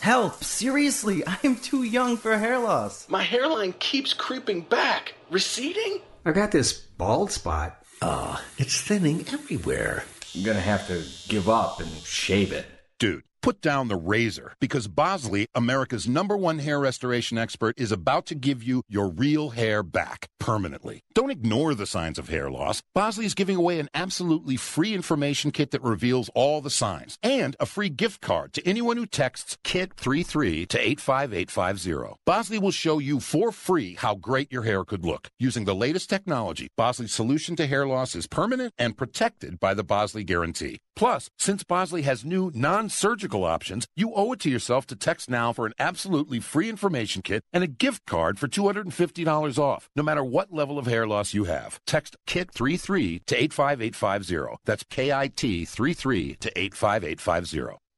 [0.00, 0.42] Help!
[0.42, 3.08] Seriously, I am too young for hair loss.
[3.08, 5.14] My hairline keeps creeping back.
[5.30, 6.00] Receding?
[6.24, 7.78] I got this bald spot.
[8.00, 10.02] Uh, it's thinning everywhere.
[10.34, 12.66] I'm gonna have to give up and shave it.
[12.98, 18.24] Dude, put down the razor because Bosley, America's number one hair restoration expert, is about
[18.26, 21.02] to give you your real hair back permanently.
[21.14, 22.82] Don't ignore the signs of hair loss.
[22.94, 27.56] Bosley is giving away an absolutely free information kit that reveals all the signs and
[27.60, 32.16] a free gift card to anyone who texts KIT33 to 85850.
[32.24, 36.08] Bosley will show you for free how great your hair could look using the latest
[36.08, 36.68] technology.
[36.76, 40.80] Bosley's solution to hair loss is permanent and protected by the Bosley Guarantee.
[40.94, 45.52] Plus, since Bosley has new non-surgical options, you owe it to yourself to text now
[45.52, 50.24] for an absolutely free information kit and a gift card for $250 off, no matter
[50.24, 51.80] what level of hair loss you have.
[51.86, 54.56] Text KIT33 to 85850.
[54.64, 57.78] That's K-I-T 33 to 85850.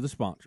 [0.00, 0.46] the sponsor.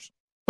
[0.09, 0.30] years.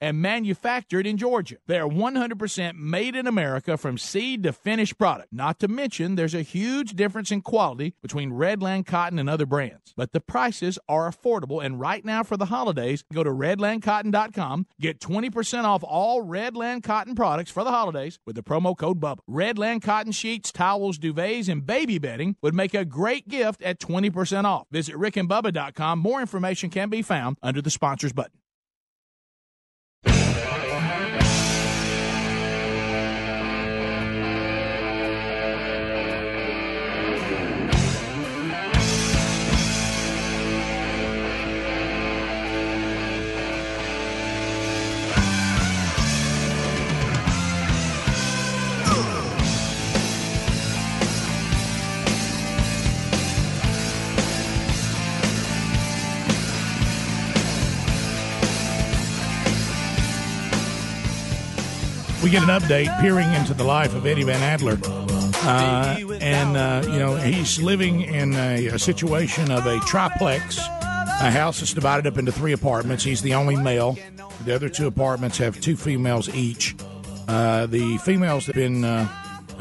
[0.00, 1.56] and manufactured in Georgia.
[1.66, 5.32] They are 100% made in America from seed to finished product.
[5.32, 9.92] Not to mention, there's a huge difference in quality between Redland Cotton and other brands.
[9.96, 15.00] But the prices are affordable, and right now for the holidays, go to redlandcotton.com, get
[15.00, 19.18] 20% off all Redland Cotton products for the holidays with the promo code BUBBA.
[19.28, 24.44] Redland Cotton sheets, towels, duvets, and baby bedding would make a great gift at 20%
[24.44, 24.66] off.
[24.70, 25.98] Visit rickandbubba.com.
[25.98, 28.38] More information can be found under the sponsors button.
[62.30, 64.78] Get an update peering into the life of Eddie Van Adler.
[65.46, 71.30] Uh, and, uh, you know, he's living in a, a situation of a triplex, a
[71.30, 73.04] house that's divided up into three apartments.
[73.04, 73.98] He's the only male.
[74.44, 76.74] The other two apartments have two females each.
[77.28, 79.08] Uh, the females that have been uh,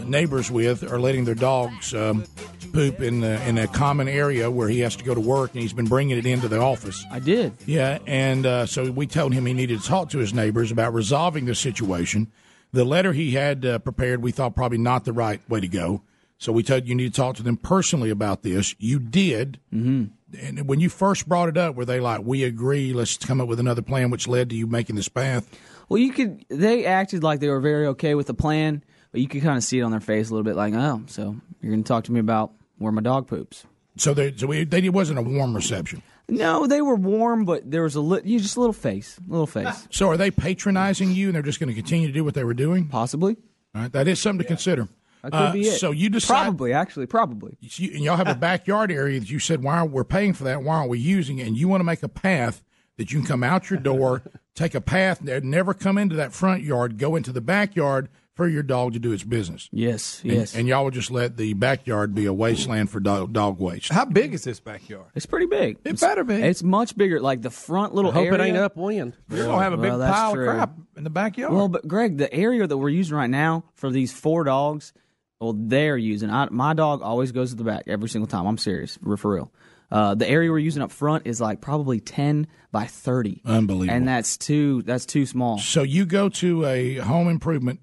[0.06, 2.24] neighbors with are letting their dogs um,
[2.72, 5.62] poop in the, in a common area where he has to go to work, and
[5.62, 7.04] he's been bringing it into the office.
[7.12, 7.54] I did.
[7.66, 10.94] Yeah, and uh, so we told him he needed to talk to his neighbors about
[10.94, 12.32] resolving the situation.
[12.74, 16.02] The letter he had uh, prepared, we thought probably not the right way to go.
[16.40, 18.76] So we told you, you need to talk to them personally about this.
[18.78, 19.60] You did.
[19.74, 20.06] Mm-hmm.
[20.46, 23.48] And when you first brought it up, were they like, we agree, let's come up
[23.48, 25.48] with another plan, which led to you making this path?
[25.88, 26.44] Well, you could.
[26.50, 29.64] They acted like they were very okay with the plan, but you could kind of
[29.64, 32.06] see it on their face a little bit, like, oh, so you're going to talk
[32.06, 33.66] to me about where my dog poops.
[33.96, 36.02] So, they, so we, they, it wasn't a warm reception.
[36.38, 39.32] No, they were warm, but there was a li- you just a little face, a
[39.32, 39.88] little face.
[39.92, 42.44] So are they patronizing you, and they're just going to continue to do what they
[42.44, 42.88] were doing?
[42.88, 43.38] Possibly.
[43.76, 44.88] All right, that is something to consider.
[45.24, 45.80] That could Uh, be it.
[45.80, 47.58] So you decide probably, actually, probably.
[47.62, 50.44] you, and y'all have a backyard area that you said why are we're paying for
[50.44, 52.62] that why aren't we using it and you want to make a path
[52.98, 54.22] that you can come out your door
[54.56, 58.48] take a path that never come into that front yard go into the backyard for
[58.48, 60.56] your dog to do its business yes and, yes.
[60.56, 64.06] and y'all would just let the backyard be a wasteland for dog, dog waste How
[64.06, 65.06] big is this backyard?
[65.16, 65.78] It's pretty big.
[65.84, 66.36] It It's- better be.
[66.36, 67.20] It's much bigger.
[67.20, 69.14] Like the front little I hope it ain't upwind.
[69.30, 70.50] You're gonna have a big Well, that's pile true.
[70.50, 71.54] of crap in the backyard.
[71.54, 74.94] Well, but Greg, the area that we're using right now for these four dogs,
[75.40, 76.30] well, they're using.
[76.30, 78.46] I, my dog always goes to the back every single time.
[78.48, 79.52] I'm serious, for for real.
[79.92, 84.08] Uh, the area we're using up front is like probably ten by thirty, unbelievable and
[84.08, 85.60] that's too that's too small.
[85.60, 87.80] so you go to a home improvement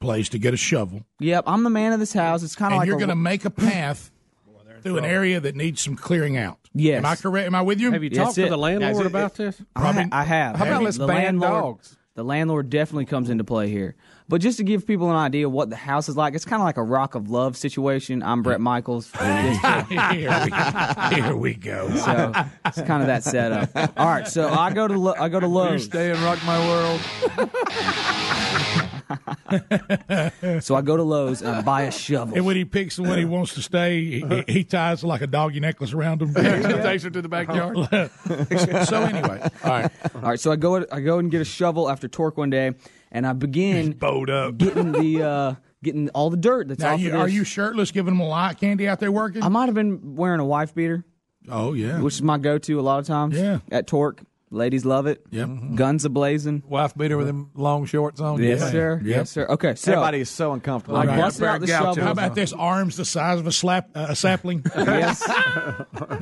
[0.00, 2.42] place to get a shovel Yep, I'm the man of this house.
[2.42, 4.10] It's kind of like you're going to make a path
[4.82, 6.98] through an area that needs some clearing out Yes.
[6.98, 9.06] am i correct am i with you Have you That's talked to the landlord it.
[9.06, 9.60] about this?
[9.74, 10.56] I, ha- I have.
[10.56, 11.08] How about Have let's ban
[11.40, 11.96] landlord, dogs?
[12.14, 13.94] The landlord definitely comes into play here.
[14.28, 16.60] But just to give people an idea of what the house is like, it's kind
[16.60, 18.24] of like a rock of love situation.
[18.24, 19.10] I'm Bret Michaels.
[19.20, 22.32] here, we, here we go So
[22.66, 23.70] it's kind of that setup.
[23.96, 25.84] All right, so I go to Lo- I go to you Lowe's.
[25.84, 27.00] stay and rock my world.
[30.60, 32.34] So I go to Lowe's and I buy a shovel.
[32.36, 35.60] And when he picks when he wants to stay, he, he ties like a doggy
[35.60, 36.34] necklace around him.
[36.82, 37.76] Takes her to the backyard.
[38.88, 39.90] so anyway, all right.
[40.14, 42.72] All right, so I go I go and get a shovel after torque one day,
[43.10, 44.56] and I begin Bowed up.
[44.58, 47.20] getting the uh, getting all the dirt that's Now, off you, of this.
[47.20, 49.42] are you shirtless, giving them a lot candy out there working?
[49.42, 51.04] I might have been wearing a wife beater,
[51.48, 53.36] oh yeah, which is my go-to a lot of times.
[53.36, 53.58] Yeah.
[53.70, 55.24] at torque, ladies love it.
[55.30, 55.48] Yep.
[55.48, 55.74] Mm-hmm.
[55.76, 56.62] Guns a blazing.
[56.66, 58.42] Wife beater with them long shorts on.
[58.42, 58.70] Yes, Yeah.
[58.70, 59.00] sir.
[59.02, 59.16] Yep.
[59.16, 59.46] Yes, sir.
[59.48, 60.98] Okay, so Everybody is so uncomfortable.
[60.98, 61.20] I Right.
[61.20, 62.04] busted out the Gouch shovel.
[62.04, 62.52] How about this?
[62.52, 64.64] Arms the size of a slap uh, a sapling.
[64.76, 65.28] yes.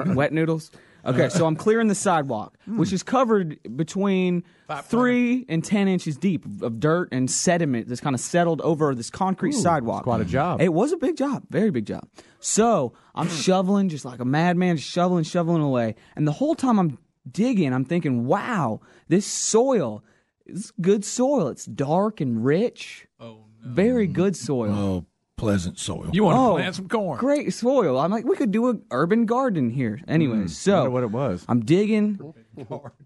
[0.06, 0.70] Wet noodles.
[1.06, 2.78] Okay, so I'm clearing the sidewalk, hmm.
[2.78, 4.42] which is covered between
[4.84, 9.08] three and ten inches deep of dirt and sediment that's kind of settled over this
[9.08, 10.02] concrete sidewalk.
[10.02, 10.30] quite a hmm.
[10.30, 10.60] job.
[10.60, 12.08] It was a big job, very big job.
[12.40, 13.34] So I'm hmm.
[13.34, 15.94] shoveling just like a madman, just shoveling, shoveling away.
[16.16, 16.98] And the whole time I'm
[17.30, 20.02] digging, I'm thinking, wow, this soil
[20.46, 21.48] is good soil.
[21.48, 23.06] It's dark and rich.
[23.20, 23.72] Oh, no.
[23.72, 24.72] Very good soil.
[24.74, 26.08] oh, pleasant soil.
[26.12, 27.18] You want to Oh, plant some corn?
[27.18, 27.98] Great soil.
[27.98, 30.00] I'm like, we could do an urban garden here.
[30.08, 31.44] Anyway, so wonder what it was.
[31.48, 32.32] I'm digging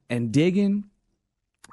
[0.08, 0.84] and digging,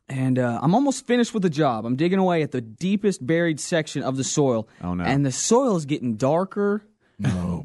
[0.10, 1.86] and uh, I'm almost finished with the job.
[1.86, 4.68] I'm digging away at the deepest buried section of the soil.
[4.82, 5.04] Oh, no.
[5.04, 6.84] And the soil is getting darker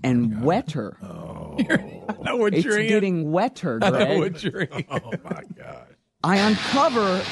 [0.02, 0.96] and wetter.
[1.58, 2.88] I know what it's you're in.
[2.88, 4.18] getting wetter, I know Greg.
[4.18, 4.84] what you're in.
[4.90, 5.86] oh my god.
[6.24, 7.22] I uncover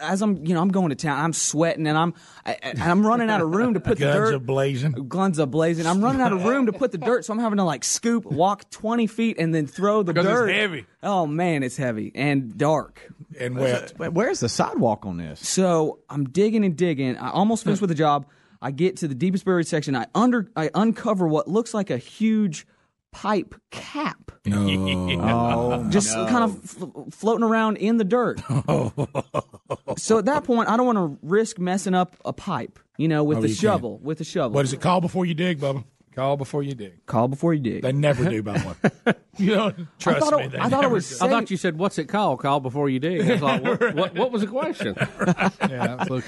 [0.00, 1.18] as I'm, you know, I'm going to town.
[1.18, 2.14] I'm sweating and I'm,
[2.44, 4.34] I, and I'm running out of room to put the Guns dirt.
[4.34, 4.92] are blazing.
[5.08, 5.86] Guns are blazing.
[5.86, 8.24] I'm running out of room to put the dirt, so I'm having to like scoop,
[8.26, 10.54] walk 20 feet, and then throw the Because it's dirt.
[10.54, 10.86] heavy.
[11.02, 13.00] Oh man, it's heavy and dark.
[13.40, 13.94] and wet.
[13.96, 15.46] But where's the sidewalk on this?
[15.46, 17.16] So I'm digging and digging.
[17.16, 18.26] I almost finished with the job.
[18.60, 19.96] I get to the deepest buried section.
[19.96, 22.66] I under, I uncover what looks like a huge
[23.12, 28.40] pipe cap, Oh, just kind of f- floating around in the dirt.
[29.96, 33.24] so at that point, I don't want to risk messing up a pipe, you know,
[33.24, 33.60] with Oh, the you can't.
[33.60, 33.98] shovel.
[33.98, 34.50] With the shovel.
[34.54, 35.84] What is it called before you dig, Bubba?
[36.14, 37.06] Call before you dig.
[37.06, 37.82] Call before you dig.
[37.82, 39.12] They never do, by the way.
[39.38, 40.46] You know, trust thought me.
[40.46, 41.24] it- they I thought it was do.
[41.24, 43.20] I thought you said, "What's it called?" Call before you dig.
[43.20, 44.96] I was like, what, what, what was the question?
[44.98, 46.24] Yeah, that's look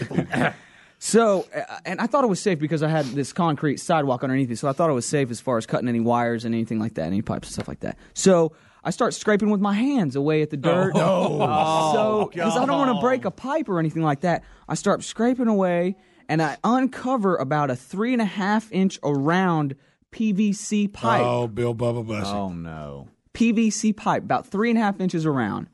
[1.02, 4.50] So, uh, and I thought it was safe because I had this concrete sidewalk underneath
[4.50, 4.58] it.
[4.58, 6.94] So I thought it was safe as far as cutting any wires and anything like
[6.94, 7.96] that, any pipes and stuff like that.
[8.12, 8.52] So
[8.84, 10.92] I start scraping with my hands away at the dirt.
[10.96, 14.74] Oh, so because I don't want to break a pipe or anything like that, I
[14.74, 15.96] start scraping away
[16.28, 19.76] and I uncover about a three and a half inch around
[20.12, 21.22] PVC pipe.
[21.24, 22.30] Oh, Bill Bubba Bussey.
[22.30, 23.08] oh no.
[23.32, 25.68] PVC pipe, about three and a half inches around.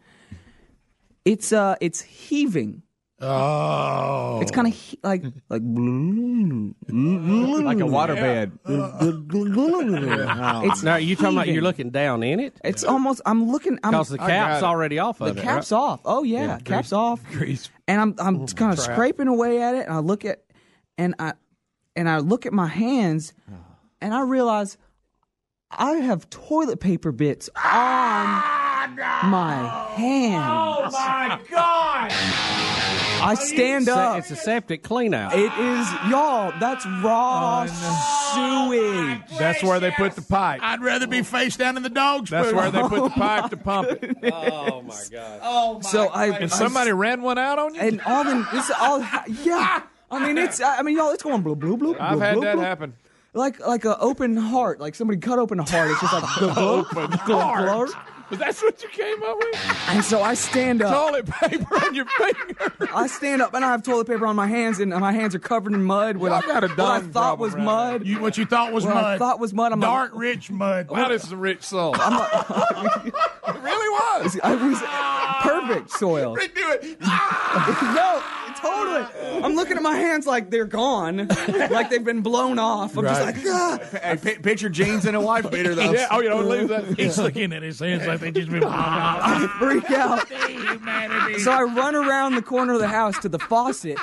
[1.24, 2.82] It's uh, it's heaving
[3.18, 5.64] Oh, It's kind of he- like like Like a
[7.88, 8.52] waterbed.
[10.70, 13.22] It's now you talking about you're looking down in it It's almost.
[13.24, 13.78] I'm looking.
[13.82, 14.66] I'm, because the I got cap's it.
[14.66, 15.44] already off of The it.
[15.44, 15.78] cap's right?
[15.78, 16.00] off.
[16.04, 17.22] Oh yeah, Yeah, cap's off.
[17.32, 17.70] grease.
[17.88, 20.42] And I'm I'm kind of scraping away at it, and I look at
[20.98, 21.32] and I
[21.94, 23.32] and I look at my hands,
[24.02, 24.76] and I realize
[25.70, 28.94] I have toilet paper bits ah, on
[29.30, 30.44] my hands.
[30.46, 32.12] Oh my God!
[33.26, 34.18] I stand up.
[34.18, 35.34] It's a septic clean out.
[35.34, 36.52] It is y'all.
[36.60, 39.20] That's raw sewage.
[39.38, 40.60] That's where they put the pipe.
[40.62, 43.56] I'd rather be face down in the dog's That's where they put the pipe to
[43.56, 44.16] pump it.
[44.32, 45.40] oh my god!
[45.42, 45.84] Oh my god.
[45.84, 47.80] So I And somebody ran one out on you.
[47.80, 49.00] and all the this all
[49.42, 49.82] yeah.
[50.10, 51.96] I mean it's I mean y'all it's going blue blue blue.
[51.98, 52.64] I've blue, had blue, that blue.
[52.64, 52.94] happen.
[53.34, 55.90] Like like an open heart, like somebody cut open a heart.
[55.90, 57.90] It's just like glug, open glug, glug.
[58.28, 59.88] But that's what you came up with.
[59.88, 60.92] And so I stand up.
[60.92, 62.72] Toilet paper on your finger.
[62.94, 65.38] I stand up and I have toilet paper on my hands, and my hands are
[65.38, 66.16] covered in mud.
[66.16, 68.04] What, I, got a what I thought was mud.
[68.04, 69.04] You, what you thought was what mud.
[69.04, 69.72] I thought was mud.
[69.72, 70.88] I'm Dark, rich mud.
[70.90, 71.92] Wow, this is a rich soil.
[71.92, 72.32] Like,
[73.06, 74.38] it really was.
[74.42, 74.82] I was
[75.42, 76.34] perfect soil.
[76.34, 76.96] Rick, do it.
[77.02, 77.92] Ah!
[77.96, 78.35] no,
[78.66, 79.42] totally.
[79.44, 81.28] I'm looking at my hands like they're gone,
[81.70, 82.96] like they've been blown off.
[82.96, 83.78] I'm just like, ah.
[84.02, 85.92] Hey, pi- picture jeans in a wife beater though.
[85.92, 86.08] Yeah.
[86.10, 86.98] Oh, you don't leave that.
[86.98, 88.64] He's looking at his hands like they just been.
[88.66, 90.28] I freak out.
[90.28, 91.38] Humanity.
[91.40, 93.98] So I run around the corner of the house to the faucet,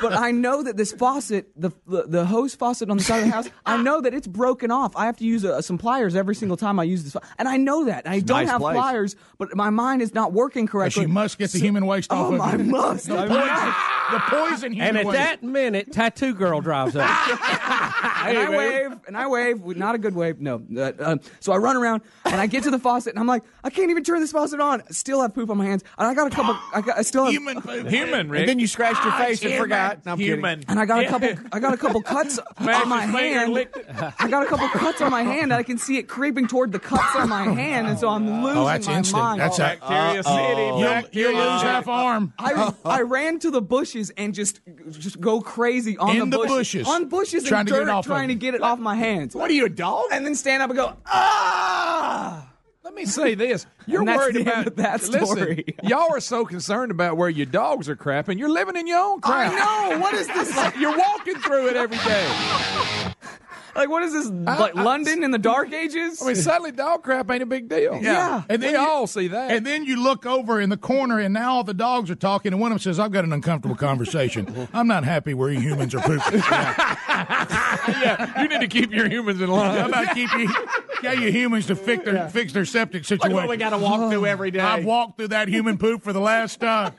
[0.00, 3.24] but I know that this faucet, the the, the hose faucet on the side of
[3.26, 4.94] the house, I know that it's broken off.
[4.96, 7.56] I have to use uh some pliers every single time I use this, and I
[7.56, 8.04] know that.
[8.04, 8.74] And I don't nice have place.
[8.76, 11.02] pliers, but my mind is not working But correctly.
[11.02, 12.58] you must get the human waste off Oh, of I it.
[12.60, 13.06] must.
[13.08, 13.97] The I must.
[14.10, 17.08] The poison And at that minute, tattoo girl drives up.
[18.02, 20.62] and I wave, and I wave, not a good wave, no.
[20.76, 23.42] Uh, um, so I run around, and I get to the faucet, and I'm like,
[23.64, 24.82] I can't even turn this faucet on.
[24.82, 26.56] I still have poop on my hands, and I got a couple.
[26.74, 27.86] I, got, I still have human poop.
[27.98, 28.40] Human, Rick.
[28.40, 29.64] And then you scratched your face and human.
[29.64, 30.06] forgot.
[30.06, 30.64] No, I'm Human.
[30.68, 31.30] And I got a couple.
[31.52, 33.56] I got a couple cuts on my his finger and
[33.98, 34.14] hand.
[34.18, 36.72] I got a couple cuts on my hand, and I can see it creeping toward
[36.72, 39.22] the cuts on my hand, and so I'm losing Oh, that's my instant.
[39.22, 39.40] mind.
[39.40, 40.62] That's a, Bacteria City.
[40.62, 41.72] you'll, Bacteria you'll lose City.
[41.72, 42.32] half arm.
[42.38, 44.60] I, I ran to the bushes and just
[44.90, 46.86] just go crazy on In the, the bushes.
[46.88, 48.78] on bushes Trying and to get it dirt, off of trying to get it off
[48.78, 49.34] my hands.
[49.34, 50.04] What are you, a dog?
[50.12, 52.44] And then stand up and go ah.
[52.84, 55.64] Let me say this: You're And that's worried the end about of that story.
[55.66, 58.38] Listen, y'all are so concerned about where your dogs are crapping.
[58.38, 59.52] You're living in your own crap.
[59.52, 59.98] I know.
[60.00, 60.56] What is this?
[60.56, 63.12] Like, You're walking through it every day.
[63.76, 64.26] like what is this?
[64.28, 66.22] Like I- London in the Dark Ages?
[66.22, 68.00] I mean, suddenly dog crap ain't a big deal.
[68.02, 68.42] Yeah.
[68.48, 69.50] and then you- all see that.
[69.52, 72.52] And then you look over in the corner, and now all the dogs are talking,
[72.52, 74.66] and one of them says, "I've got an uncomfortable conversation.
[74.72, 76.40] I'm not happy where you humans are pooping.
[77.88, 79.78] Yeah, you need to keep your humans in line.
[79.78, 80.48] How about keep you,
[81.02, 83.34] get you humans to fix their fix their septic situation?
[83.34, 84.60] What We got to walk through every day.
[84.60, 86.92] I've walked through that human poop for the last time.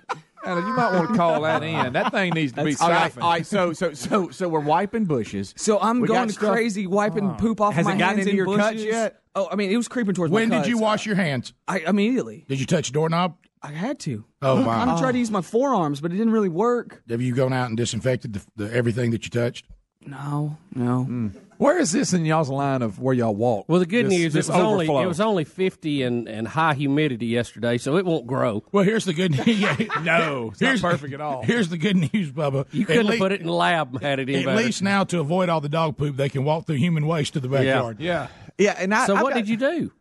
[0.46, 1.94] Alan, you might want to call that in.
[1.94, 3.22] That thing needs to be siphoned.
[3.24, 3.46] all right.
[3.46, 5.54] So, so, so, so we're wiping bushes.
[5.58, 7.34] So I'm We got going stuff- crazy, wiping ah.
[7.36, 9.22] poop off Has my it gotten hands into in your cuts yet?
[9.36, 10.52] Oh, I mean, it was creeping towards my hands.
[10.52, 11.54] When did you wash your hands?
[11.68, 12.46] I immediately.
[12.48, 13.36] Did you touch a doorknob?
[13.62, 14.24] I had to.
[14.42, 14.98] Oh, I wow.
[14.98, 17.04] tried to use my forearms, but it didn't really work.
[17.10, 19.66] Have you gone out and disinfected the, the, everything that you touched?
[20.06, 21.04] No, no.
[21.04, 21.28] Hmm.
[21.58, 23.66] Where is this in y'all's line of where y'all walk?
[23.68, 25.04] Well, the good This- news this it was only overflow?
[25.04, 28.64] it was only fifty and, and high humidity yesterday, so it won't grow.
[28.72, 29.60] Well, here's the good news.
[30.04, 31.42] no, it's not here's, perfect at all.
[31.50, 32.66] Here's the good news, Bubba.
[32.72, 34.58] You couldn't lea- have put it in the lab and had it in At better.
[34.58, 37.42] least now, to avoid all the dog poop, they can walk through human waste to
[37.42, 38.00] the backyard.
[38.00, 38.28] Yeah.
[38.58, 39.06] Yeah, and I.
[39.06, 39.92] so I've what got- did you do?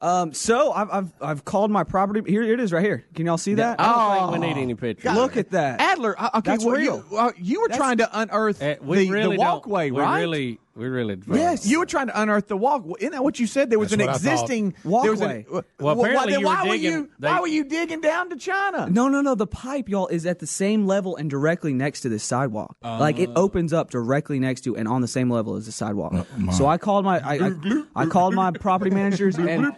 [0.00, 2.20] Um, so I've, I've I've called my property.
[2.30, 3.04] Here it is, right here.
[3.14, 3.80] Can y'all see that?
[3.80, 5.14] I don't think we need any pictures.
[5.14, 5.80] Look at that.
[5.80, 6.14] Adler?
[6.18, 7.04] uh, Okay, That's well, real.
[7.10, 10.14] You, uh, you were trying to unearth Uh, we the, really the walkway, don't, right?
[10.16, 11.18] We really, we really.
[11.26, 12.84] Yes, you were trying to unearth the walk.
[13.00, 13.70] Isn't that what you said?
[13.70, 15.64] There was That's an what I existing There was an, Walkway.
[15.80, 17.10] Well, why, apparently then you were why were digging- you?
[17.18, 18.88] they- why were you digging down to China?
[18.90, 19.34] No, no, no.
[19.34, 22.76] The pipe, y'all, is at the same level and directly next to this sidewalk.
[22.82, 26.26] like it opens up directly next to and on the same level as the sidewalk.
[26.52, 29.72] so I called my I, I, I called my property managers and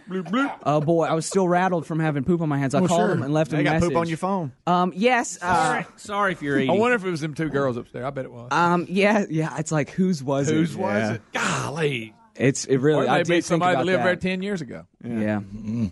[0.63, 2.75] oh boy, I was still rattled from having poop on my hands.
[2.75, 3.07] I Well, called sure.
[3.09, 3.89] them and left them They a got message.
[3.89, 4.51] poop on your phone.
[4.67, 5.37] Um, yes.
[5.41, 6.69] Uh, Sorry, sorry if you're eating.
[6.71, 8.05] I wonder if it was them two girls upstairs.
[8.05, 8.49] I bet it was.
[8.51, 9.57] um, yeah, yeah.
[9.57, 10.53] It's like whose was it?
[10.55, 11.21] Whose was it?
[11.33, 12.13] Golly.
[12.35, 13.05] It's it Or really.
[13.05, 14.85] it I may did be think somebody about that lived there ten years ago.
[15.03, 15.41] Yeah.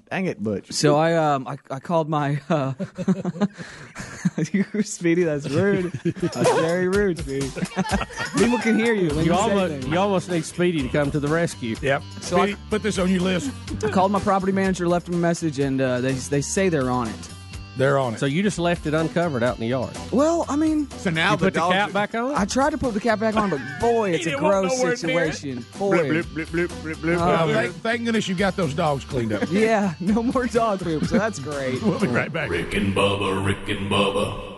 [0.10, 0.72] Dang it, Butch.
[0.72, 2.72] So I um I, I called my uh
[4.54, 5.92] you Speedy, that's rude.
[6.04, 7.50] That's very rude, Speedy.
[8.38, 9.88] People can hear you when you, You almost, things.
[9.88, 11.76] you almost need Speedy to come to the rescue.
[11.82, 12.02] Yep.
[12.22, 13.52] So I- put this on your list.
[13.84, 16.90] I called my property manager, left him a message, and uh, they they say they're
[16.90, 17.30] on it.
[17.78, 18.20] They're on it.
[18.20, 19.96] So you just left it uncovered out in the yard.
[20.12, 22.34] Well, I mean, So now You the put the dogs cap back on.
[22.36, 24.94] I tried to put the cap back on, but boy, it's a gross nowhere near
[24.94, 24.98] it.
[24.98, 25.66] situation.
[25.78, 27.20] Boy, Blip, blip, blip, blip, blip.
[27.20, 29.44] Uh, thank, thank goodness you got those dogs cleaned up.
[29.52, 31.82] yeah, no more dog poop, so that's great.
[31.84, 32.50] We'll be right back.
[32.50, 34.56] Rick and Bubba, Rick and Bubba.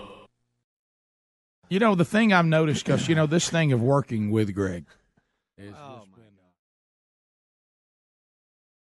[1.70, 4.86] You know, the thing I've noticed, because, you know, this thing of working with Greg.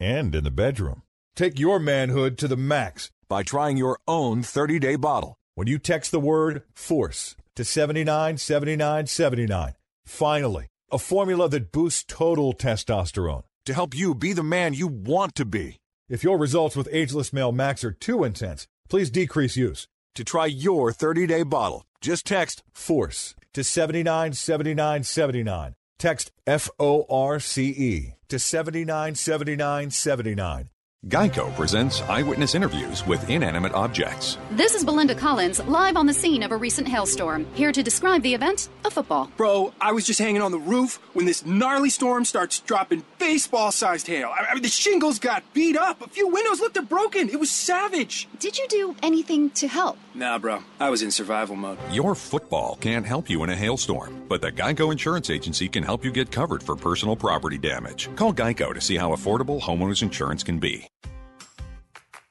[0.00, 1.02] and in the bedroom.
[1.36, 5.36] Take your manhood to the max by trying your own 30 day bottle.
[5.54, 9.74] When you text the word FORCE to 797979,
[10.06, 15.34] finally, a formula that boosts total testosterone to help you be the man you want
[15.34, 15.76] to be.
[16.08, 19.86] If your results with Ageless Male Max are too intense, please decrease use.
[20.14, 25.74] To try your 30 day bottle, just text FORCE to 797979.
[25.98, 30.70] Text F O R C E to 797979.
[31.08, 34.36] Geico presents eyewitness interviews with inanimate objects.
[34.50, 37.46] This is Belinda Collins, live on the scene of a recent hailstorm.
[37.54, 39.30] Here to describe the event a football.
[39.36, 43.70] Bro, I was just hanging on the roof when this gnarly storm starts dropping baseball
[43.70, 44.28] sized hail.
[44.36, 46.02] I I mean, the shingles got beat up.
[46.02, 47.28] A few windows looked broken.
[47.28, 48.26] It was savage.
[48.40, 49.98] Did you do anything to help?
[50.14, 50.64] Nah, bro.
[50.80, 51.78] I was in survival mode.
[51.92, 56.04] Your football can't help you in a hailstorm, but the Geico Insurance Agency can help
[56.04, 58.08] you get covered for personal property damage.
[58.16, 60.88] Call Geico to see how affordable homeowners insurance can be.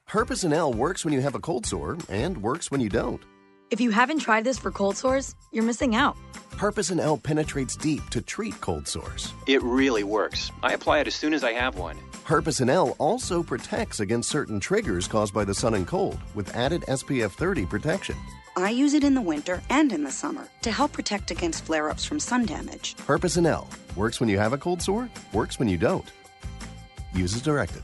[0.08, 3.22] Herpecin-L works when you have a cold sore and works when you don't.
[3.70, 6.16] If you haven't tried this for cold sores, you're missing out.
[6.52, 9.34] Herpecin-L penetrates deep to treat cold sores.
[9.46, 10.50] It really works.
[10.62, 11.98] I apply it as soon as I have one.
[12.24, 17.32] Herpecin-L also protects against certain triggers caused by the sun and cold with added SPF
[17.32, 18.16] 30 protection.
[18.56, 21.90] I use it in the winter and in the summer to help protect against flare
[21.90, 22.96] ups from sun damage.
[23.06, 26.10] Herpecin-L works when you have a cold sore, works when you don't.
[27.12, 27.82] Use as directed.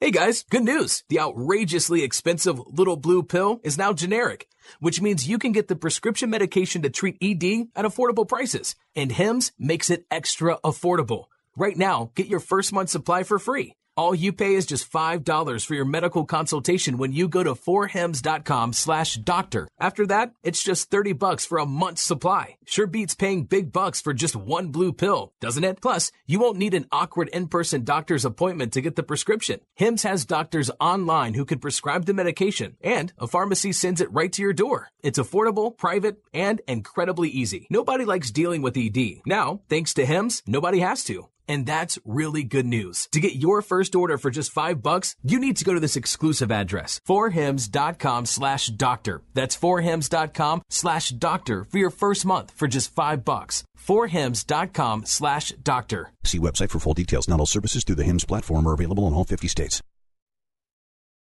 [0.00, 1.02] Hey guys, good news!
[1.08, 4.46] The outrageously expensive little blue pill is now generic,
[4.78, 8.76] which means you can get the prescription medication to treat ED at affordable prices.
[8.94, 11.24] And Hims makes it extra affordable.
[11.56, 13.74] Right now, get your first month supply for free.
[13.98, 18.72] All you pay is just $5 for your medical consultation when you go to forhims.com
[18.72, 19.66] slash doctor.
[19.80, 22.58] After that, it's just 30 bucks for a month's supply.
[22.64, 25.80] Sure beats paying big bucks for just one blue pill, doesn't it?
[25.82, 29.58] Plus, you won't need an awkward in-person doctor's appointment to get the prescription.
[29.74, 34.32] Hims has doctors online who can prescribe the medication, and a pharmacy sends it right
[34.32, 34.90] to your door.
[35.02, 37.66] It's affordable, private, and incredibly easy.
[37.68, 39.22] Nobody likes dealing with ED.
[39.26, 41.28] Now, thanks to Hims, nobody has to.
[41.48, 43.08] And that's really good news.
[43.12, 45.96] To get your first order for just five bucks, you need to go to this
[45.96, 49.22] exclusive address, forhims.com slash doctor.
[49.34, 53.64] That's forhims.com slash doctor for your first month for just five bucks.
[53.76, 56.12] forhims.com slash doctor.
[56.24, 57.28] See website for full details.
[57.28, 59.80] Not all services through the HIMS platform are available in all 50 states.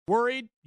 [0.08, 0.48] Worried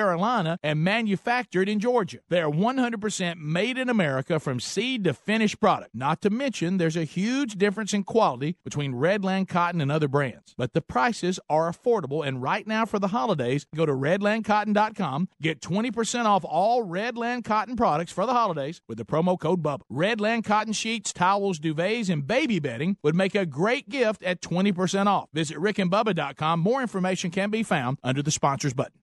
[0.00, 2.20] Carolina and manufactured in Georgia.
[2.30, 5.94] They're 100% made in America from seed to finished product.
[5.94, 10.54] Not to mention, there's a huge difference in quality between Redland Cotton and other brands.
[10.56, 15.60] But the prices are affordable, and right now for the holidays, go to redlandcotton.com, get
[15.60, 19.82] 20% off all Redland Cotton products for the holidays with the promo code BUBBA.
[19.92, 25.06] Redland Cotton sheets, towels, duvets, and baby bedding would make a great gift at 20%
[25.08, 25.28] off.
[25.34, 26.58] Visit rickandbubba.com.
[26.58, 29.00] More information can be found under the sponsors button.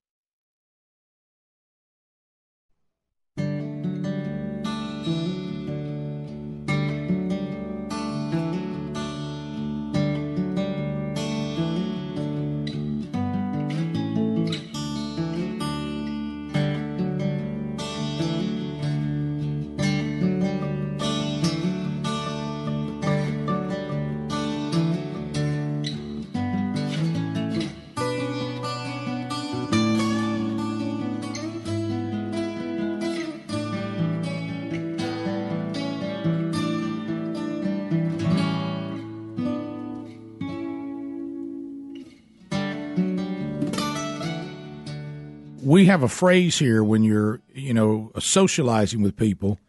[45.77, 49.59] We have a phrase here when you're, you know, socializing with people.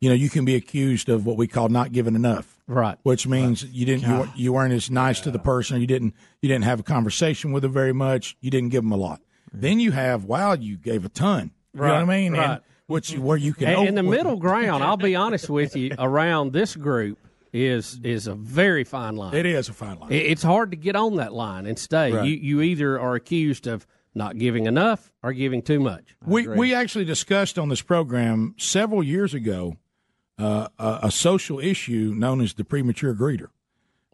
[0.00, 2.96] You know, you can be accused of what we call not giving enough, right?
[3.02, 5.86] Which means you didn't, you, weren't- you weren't as nice to the person, or you
[5.86, 8.34] didn't, you didn't have a conversation with them very much.
[8.40, 9.20] You didn't give them a lot.
[9.52, 11.50] Then you have, wow, you gave a ton.
[11.74, 12.34] You know what I mean?
[12.34, 12.60] And Right.
[12.86, 16.52] which where you can And, and the middle ground, I'll be honest with you, around
[16.54, 17.18] this group
[17.52, 19.34] is is a very fine line.
[19.34, 20.12] It is a fine line.
[20.12, 22.12] It's hard to get on that line and stay.
[22.12, 22.26] Right.
[22.26, 23.86] You you either are accused of
[24.18, 26.16] not giving enough or giving too much.
[26.26, 29.78] We we actually discussed on this program several years ago
[30.38, 33.48] uh, a, a social issue known as the premature greeter.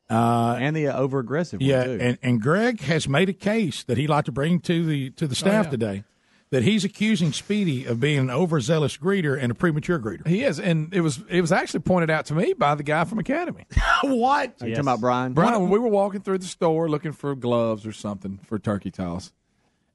[0.09, 1.99] Uh, and the over aggressive one, yeah, too.
[1.99, 5.27] and, and Greg has made a case that he'd like to bring to the to
[5.27, 5.71] the staff yeah.
[5.71, 6.05] today
[6.51, 10.25] that he's accusing Speedy of being an overzealous greeter and a premature greeter.
[10.25, 13.05] He is, and it was it was actually pointed out to me by the guy
[13.05, 13.67] from Academy.
[14.03, 14.55] what?
[14.61, 15.33] Are you talking about Brian?
[15.33, 18.93] Brian, when we were walking through the store looking for gloves or something for turkey
[18.93, 19.33] toss,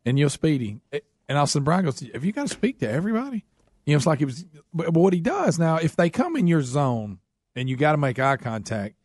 [0.06, 2.80] and you're Speedy, and all of a sudden Brian goes, "Have you got to speak
[2.80, 3.46] to everybody?"
[3.86, 4.46] You know, it's like it was.
[4.74, 7.20] But what he does now, if they come in your zone
[7.56, 8.96] and you got to make eye contact,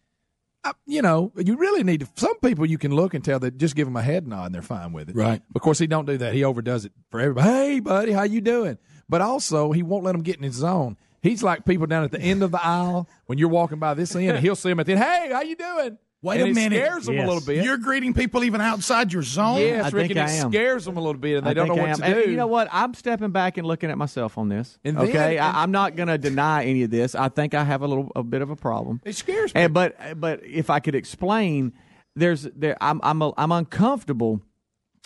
[0.65, 2.09] uh, you know, you really need to.
[2.17, 4.55] Some people you can look and tell that just give them a head nod and
[4.55, 5.17] they're fine with it.
[5.17, 5.43] Right.
[5.55, 6.33] Of course, he don't do that.
[6.33, 7.49] He overdoes it for everybody.
[7.49, 8.79] Hey, buddy, how you doing?
[9.09, 10.97] But also, he won't let them get in his zone.
[11.23, 14.15] He's like people down at the end of the aisle when you're walking by this
[14.15, 15.03] end, and he'll see them at the end.
[15.03, 15.99] Hey, how you doing?
[16.25, 16.77] Wait And a it minute.
[16.85, 17.65] scares them a little bit.
[17.65, 19.61] You're greeting people even outside your zone.
[19.61, 20.51] Yes, I Rick, think and it I am.
[20.51, 22.13] scares them a little bit, and they I don't know what to am.
[22.13, 22.19] do.
[22.23, 22.69] And you know what?
[22.73, 24.79] I'm stepping back and looking at myself on this.
[24.85, 27.15] And then- okay, and- I, I'm not going to deny any of this.
[27.15, 29.01] I think I have a little a bit of a problem.
[29.05, 29.61] It scares me.
[29.61, 31.75] And, but but if I could explain,
[32.17, 34.41] there's there I'm I'm a, I'm uncomfortable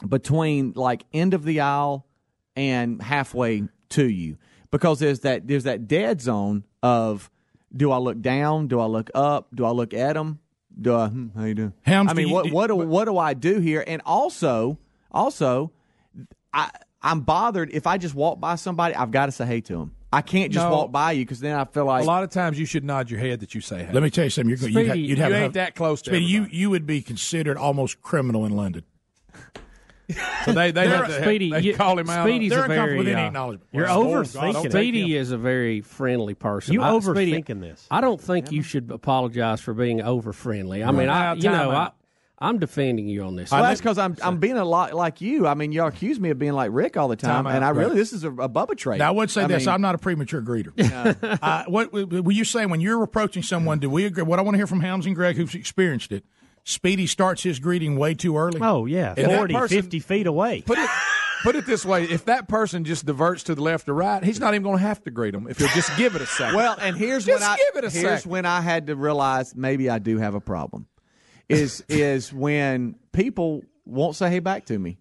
[0.07, 2.07] between like end of the aisle
[2.55, 4.37] and halfway to you
[4.71, 7.31] because there's that there's that dead zone of
[7.75, 8.69] do I look down?
[8.69, 9.49] Do I look up?
[9.55, 10.39] Do I look at them?
[10.81, 11.09] Do I?
[11.09, 11.73] Hmm, how you doing?
[11.83, 13.83] Helms, I do mean, you- what do- what do, what do I do here?
[13.87, 14.79] And also
[15.11, 15.73] also,
[16.53, 16.71] I
[17.03, 18.95] I'm bothered if I just walk by somebody.
[18.95, 19.93] I've got to say hey to them.
[20.13, 20.73] I can't just No.
[20.73, 23.11] walk by you because then I feel like a lot of times you should nod
[23.11, 23.93] your head that you say hey.
[23.93, 24.49] Let me tell you something.
[24.49, 26.71] You're, going you'd, have, you'd have you have- ain't that close to Speedy, you you
[26.71, 28.85] would be considered almost criminal in London.
[30.45, 32.27] So they they They're- have to Speedy, they you- call him out.
[32.27, 32.99] Speedy's They're a uncomfortable very.
[32.99, 33.69] with any uh, acknowledgement.
[33.73, 34.73] You're Oh, overthinking don't it.
[34.73, 36.73] Speedy is a very friendly person.
[36.75, 37.87] You I- Speedy, overthinking this.
[37.91, 40.83] I don't think you should apologize for being over friendly.
[40.83, 41.91] I mean, I you know I.
[42.41, 43.51] I'm defending you on this.
[43.51, 45.49] Well, that's because I'm I'm being a lot like you.
[45.49, 47.71] I mean, y'all accuse me of being like Rick all the time, Time and I
[47.71, 47.97] really Right.
[47.97, 49.01] this is a, a Bubba trait.
[49.01, 50.73] Now, I would say this: mean, I'm not a premature greeter.
[51.43, 53.81] uh, what were you saying when you're approaching someone?
[53.81, 54.23] Do we agree?
[54.23, 56.25] What I want to hear from Helms and Greg, who've experienced it.
[56.71, 58.61] Speedy starts his greeting way too early.
[58.63, 60.61] Oh yeah, And 40, person- 50 feet away.
[60.67, 60.91] Put it
[61.43, 64.39] put it this way: if that person just diverts to the left or right, he's
[64.39, 66.57] not even going to have to greet them if he'll just give it a second.
[66.57, 68.31] Well, and here's Just when I give it a here's second.
[68.31, 70.87] when I had to realize maybe I do have a problem.
[71.49, 74.99] Is is when people won't say hey back to me.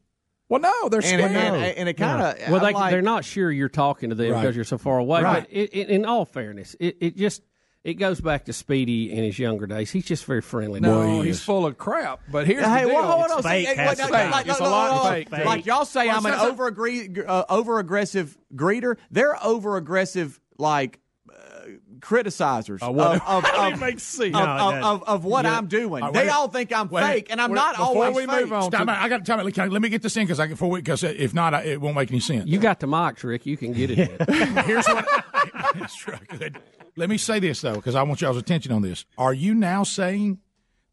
[0.47, 1.31] well, no, they're And, scared.
[1.33, 4.31] and, and it kind of well, they, like, they're not sure you're talking to them
[4.31, 4.41] Right.
[4.41, 5.21] because you're so far away.
[5.21, 5.41] Right.
[5.41, 7.41] But it, it, in all fairness, it, it just
[7.83, 9.91] it goes back to Speedy in his younger days.
[9.91, 10.79] He's just very friendly.
[10.79, 12.19] no, Boy, he he's full of crap.
[12.29, 14.25] But here's Hey, the deal: whoa, hold on, It's see, fake, has wait, to no,
[14.25, 14.31] be.
[14.31, 15.37] like, It's no, a no, lot no, of no.
[15.37, 15.45] fake.
[15.45, 18.97] Like y'all say, Well, I'm an over uh, over aggressive greeter.
[19.11, 20.99] They're over aggressive, like
[21.31, 21.67] uh,
[21.99, 24.35] criticizers Uh, what- of, of, of, even makes sense.
[24.35, 26.03] of, No, it of, of, of what I'm doing.
[26.03, 27.03] All right, they all think I'm Wait.
[27.03, 28.51] fake, and I'm Wait, not before always we move fake.
[28.51, 28.97] on- Time out.
[29.01, 31.03] I got to tell Can I- Let me get this in because I can because
[31.03, 32.47] if not, I- it won't make any sense.
[32.49, 33.45] You got the mic, Rick.
[33.45, 33.99] You can get it.
[33.99, 34.55] in.
[34.65, 35.07] Here's what.
[36.97, 36.99] That's true.
[36.99, 37.01] Good.
[37.01, 39.05] Let me say this though, because I want y'all's attention on this.
[39.17, 40.39] Are you now saying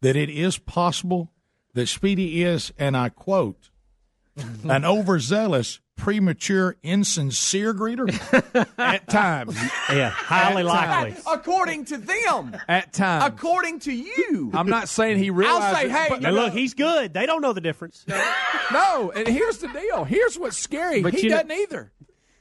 [0.01, 1.31] that it is possible
[1.73, 3.69] that Speedy is, and I quote,
[4.69, 8.09] an overzealous premature, insincere greeter?
[8.77, 9.57] At times.
[9.89, 11.11] Yeah, highly At likely.
[11.13, 11.23] times.
[11.25, 12.55] According to them.
[12.67, 13.23] At times.
[13.33, 14.51] According to you.
[14.53, 15.63] I'm not saying he realizes.
[15.63, 17.13] I'll say, hey, but- Now look, he's good.
[17.13, 18.05] They don't know the difference.
[18.73, 20.03] No, and here's the deal.
[20.03, 21.01] Here's what's scary.
[21.01, 21.91] But he you know- doesn't either.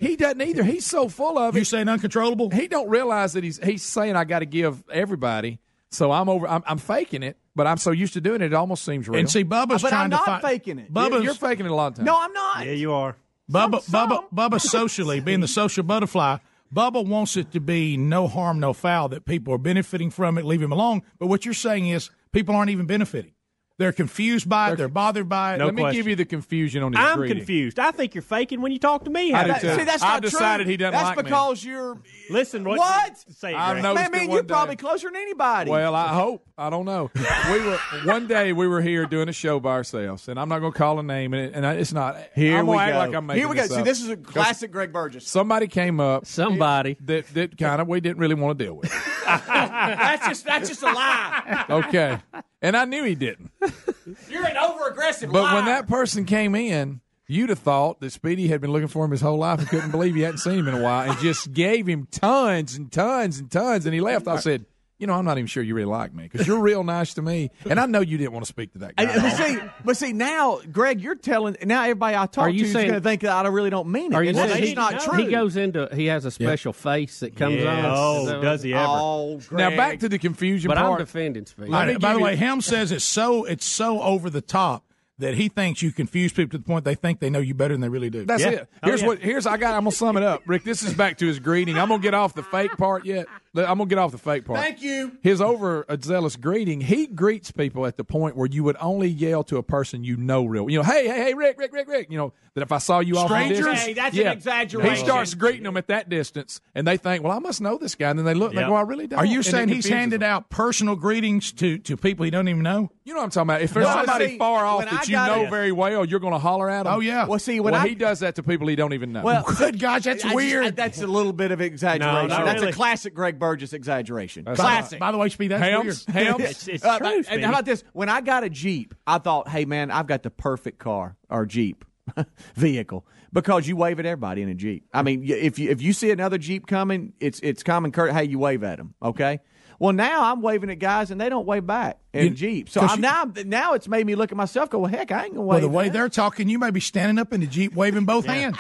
[0.05, 0.63] He doesn't either.
[0.63, 1.61] He's so full of it.
[1.61, 2.51] You saying uncontrollable?
[2.51, 5.59] He don't realize that he's he's saying I got to give everybody.
[5.91, 6.47] So I'm over.
[6.49, 8.47] I'm, I'm faking it, but I'm so used to doing it.
[8.47, 9.19] It almost seems real.
[9.19, 10.93] And see, Bubba's but trying I'm to not faking it.
[10.93, 12.07] Bubba's, you're faking it a lot of times.
[12.07, 12.67] No, I'm not.
[12.67, 13.17] Yeah, you are.
[13.51, 16.39] Bubba, Some- Bubba, Bubba, socially being the social butterfly.
[16.75, 19.09] Bubba wants it to be no harm, no foul.
[19.11, 20.45] That people are benefiting from it.
[20.45, 21.03] Leave him alone.
[21.19, 23.33] But what you're saying is people aren't even benefiting.
[23.77, 24.77] They're confused by it.
[24.77, 25.59] They're bothered by it.
[25.59, 25.99] No Let me question.
[25.99, 27.39] give you the confusion on his I'm greeting.
[27.39, 27.81] confused.
[27.81, 29.33] I think you're faking when you talk to me.
[29.33, 29.79] I How do that?
[29.79, 30.71] See, that's I've not decided true.
[30.71, 31.23] he doesn't That's like me.
[31.23, 31.99] That's because you're.
[32.31, 32.79] Listen, what?
[32.79, 33.17] What?
[33.37, 33.83] Say it, I've Greg.
[33.83, 34.47] noticed Man, it man, you're day.
[34.55, 35.73] probably closer than anybody.
[35.73, 36.47] Well, I hope.
[36.57, 37.11] I don't know.
[37.51, 40.61] We were one day we were here doing a show by ourselves, and I'm not
[40.61, 42.17] going to call a name, and, it, and I, it's not.
[42.37, 42.99] Here I'm we gonna go.
[43.01, 43.63] act like I'm making Here we go.
[43.63, 45.27] this See, this is a classic Greg Burgess.
[45.27, 46.27] Somebody came up.
[46.27, 46.97] Somebody.
[47.01, 48.93] that that kind of we didn't really want to deal with.
[49.27, 51.65] that's just that's just a lie.
[51.69, 52.19] Okay,
[52.65, 53.51] and I knew he didn't.
[54.29, 55.55] You're an over aggressive But liar.
[55.57, 59.11] when that person came in, you'd have thought that Speedy had been looking for him
[59.13, 61.53] his whole life and couldn't believe he hadn't seen him in a while, and just
[61.53, 64.27] gave him tons and tons and tons, and he left.
[64.29, 64.65] I said.
[65.05, 67.21] You know, I'm not even sure you really like me because you're real nice to
[67.21, 69.03] me, and I know you didn't want to speak to that guy.
[69.05, 72.55] I- but see, but see now, Greg, you're telling now everybody I talk Are to
[72.55, 74.17] you is going to think that I really don't mean it.
[74.17, 75.19] Are you and saying that's he, not true?
[75.27, 77.81] he goes into he has a special face that comes Yeah.
[77.81, 77.85] on?
[77.95, 78.87] Oh, Is does he ever?
[78.89, 81.01] Oh, now back to the confusion But I'm part.
[81.01, 81.69] defending Speed.
[81.69, 84.85] Let by give the way, Helm says it's so it's so over the top
[85.19, 87.75] that he thinks you confuse people to the point they think they know you better
[87.75, 88.25] than they really do.
[88.25, 88.51] That's Yeah.
[88.53, 88.69] it.
[88.83, 89.07] Oh, Here's yeah.
[89.09, 89.19] what.
[89.19, 89.75] Here's I got.
[89.75, 90.65] I'm gonna sum it up, Rick.
[90.65, 91.79] This is back to his greeting.
[91.79, 93.27] I'm gonna get off the fake part yet.
[93.57, 94.59] I'm gonna get off the fake part.
[94.59, 95.13] Thank you.
[95.23, 96.81] His over zealous greeting.
[96.81, 100.17] He greets people at the point where you would only yell to a person you
[100.17, 100.69] know real.
[100.71, 102.11] You know, hey, hey, hey, Rick, Rick, Rick, Rick.
[102.11, 103.59] You know that if I saw you off the Strangers?
[103.59, 104.95] distance, Hey, that's an exaggeration.
[104.95, 107.95] He starts greeting them at that distance, and they think, well, I must know this
[107.95, 108.65] guy, and then they look, and Yep.
[108.67, 109.19] they go, I really don't.
[109.19, 110.31] Are you And saying he's confuses handed them.
[110.31, 112.91] out personal greetings to, to people he don't even know?
[113.05, 113.63] You know what I'm talking about?
[113.63, 116.21] If there's No, somebody see, far off that I you know it- very well, you're
[116.21, 116.93] going to holler at him.
[116.93, 117.27] Oh, yeah.
[117.27, 119.23] Well, see, when well, I he does that to people he don't even know.
[119.23, 120.65] Well, Good gosh, that's I just- weird.
[120.67, 122.29] I- that's a little bit of exaggeration.
[122.29, 122.71] No, not that's really.
[122.73, 124.45] a classic Greg Burgess exaggeration.
[124.45, 124.99] That's classic.
[124.99, 126.27] By the way, Speed, that's Hams, weird.
[126.29, 126.41] Hams.
[126.51, 127.23] It's, it's Uh, true.
[127.29, 127.85] and how about this?
[127.93, 131.47] When I got a Jeep, I thought, hey, man, I've got the perfect car or
[131.47, 131.85] Jeep
[132.55, 134.85] vehicle because you wave at everybody in a Jeep.
[134.93, 138.13] I mean, if you if you see another Jeep coming, it's it's common curt.
[138.13, 139.41] Hey, you wave at them, okay?
[139.81, 142.69] Well, now I'm waving at guys and they don't wave back in You- Jeep.
[142.69, 144.71] So I'm, you- now now it's made me look at myself.
[144.71, 145.63] Go, well, heck, I ain't gonna Well, wave.
[145.63, 145.93] the way back.
[145.95, 148.57] they're talking, you may be standing up in the Jeep waving both hands.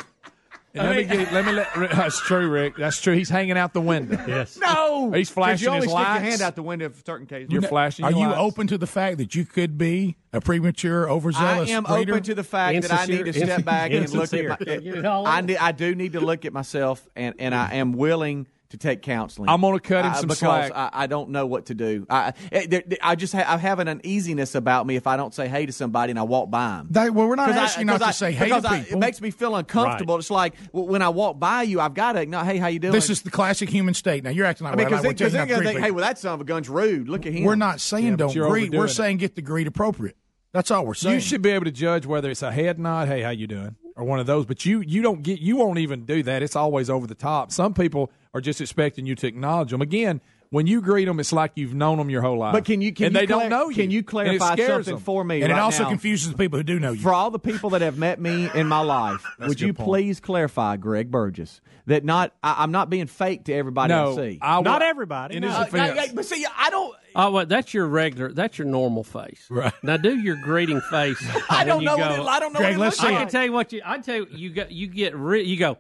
[0.77, 1.33] And let me get.
[1.33, 1.73] Let me let.
[1.93, 2.77] That's true, Rick.
[2.77, 3.15] That's true.
[3.15, 4.21] He's hanging out the window.
[4.27, 4.59] yes.
[4.59, 6.21] no, He's flashing you only his stick lights.
[6.21, 7.53] your hand out the window for certain cases.
[7.53, 8.05] You're flashing.
[8.05, 8.41] Are your you lights.
[8.41, 11.71] open to the fact that you could be a premature, overzealous?
[11.71, 12.11] I am greeter?
[12.11, 14.57] open to the fact that I need to step back and look at my.
[14.67, 15.07] Insincere.
[15.07, 18.79] I, need, I do need to look at myself, and, and I am willing to
[18.79, 19.49] take counseling.
[19.49, 20.73] I'm gonna cut him uh, some because slack.
[20.75, 22.07] I, I don't know what to do.
[22.11, 25.17] I eh, there, there- I just ha- I have an uneasiness about me if I
[25.17, 26.89] don't say hey to somebody and I walk by them.
[26.91, 28.63] That- well, we're not 'Cause I- asking you not 'cause to I- say hey because
[28.65, 28.97] to I- people.
[28.99, 30.17] it makes me feel uncomfortable.
[30.19, 32.79] It's like w- when I walk by you, I've got to know, hey, how you
[32.79, 32.93] doing?
[32.93, 34.25] This is the classic human state.
[34.25, 35.81] Now you're acting like I mean, well, because like we're they're taking going to think,
[35.85, 37.09] hey, well, that son of a gun's rude.
[37.09, 37.45] Look at him.
[37.45, 38.73] We're not saying Yeah, don't you're greet.
[38.73, 38.91] We're it.
[38.91, 40.17] saying get the greet appropriate.
[40.53, 41.15] That's all we're saying.
[41.17, 43.75] You should be able to judge whether it's a head nod, hey, how you doing,
[43.97, 44.47] or one of those.
[44.47, 46.45] But you you don't get you won't even do that.
[46.45, 47.51] It's always over the top.
[47.51, 49.81] Some people are just expecting you to acknowledge them.
[49.81, 50.21] Again,
[50.51, 52.53] when you greet them, it's like you've known them your whole life.
[52.53, 53.75] But can you can and you they clar- don't know you?
[53.77, 54.99] Can you clarify something them.
[55.03, 55.43] for me?
[55.43, 55.89] and it also now?
[55.89, 57.01] confuses the people who do know you.
[57.01, 59.89] For all the people that have met me in my life, would you point.
[59.89, 64.17] please clarify, Greg Burgess, that not I, I'm not being fake to everybody No, I
[64.17, 64.39] see.
[64.41, 65.37] I will- Not everybody.
[65.37, 65.59] In his No.
[65.59, 66.95] Uh, yeah, yeah, but see, I don't.
[67.17, 68.33] Oh, well, that's your regular.
[68.33, 69.47] That's your normal face.
[69.49, 69.73] Right.
[69.83, 71.19] Now, do your greeting face.
[71.49, 71.97] I when don't you know.
[71.97, 72.59] Go, What it, I don't know.
[72.61, 73.83] Greg, what it let's looks see I can tell you what you.
[73.85, 74.67] I tell you, you go.
[74.69, 75.17] You get.
[75.17, 75.79] Re, you go.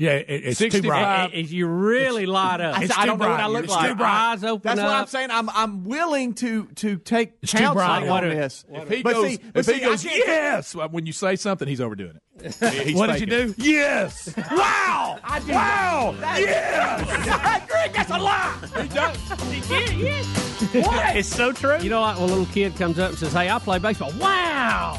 [0.00, 0.88] Yeah, it, it's too 65.
[0.88, 1.24] bright.
[1.26, 2.78] and- and you really light up.
[2.78, 3.44] I, It's said, I too don't know what bright.
[3.44, 3.88] I look It's like.
[3.90, 4.30] too bright.
[4.32, 4.86] Eyes open That's up.
[4.86, 5.30] what I'm saying.
[5.30, 8.24] I'm I'm willing to to take It's too counseling bright.
[8.24, 8.64] on this.
[8.72, 11.82] If he but goes, see, if see, he goes, yes, when you say something, he's
[11.82, 12.22] overdoing it.
[12.86, 13.54] He's what did you do?
[13.58, 14.34] Yes.
[14.50, 15.18] wow.
[15.22, 15.52] I do.
[15.52, 16.14] Wow.
[16.38, 17.66] Yes.
[17.68, 18.56] Greg, that's a lie.
[18.80, 19.18] He does.
[19.98, 20.86] Yes.
[20.86, 21.16] What?
[21.16, 21.78] It's so true.
[21.80, 24.12] You know, like when a little kid comes up and says, "Hey, I play baseball."
[24.18, 24.98] Wow.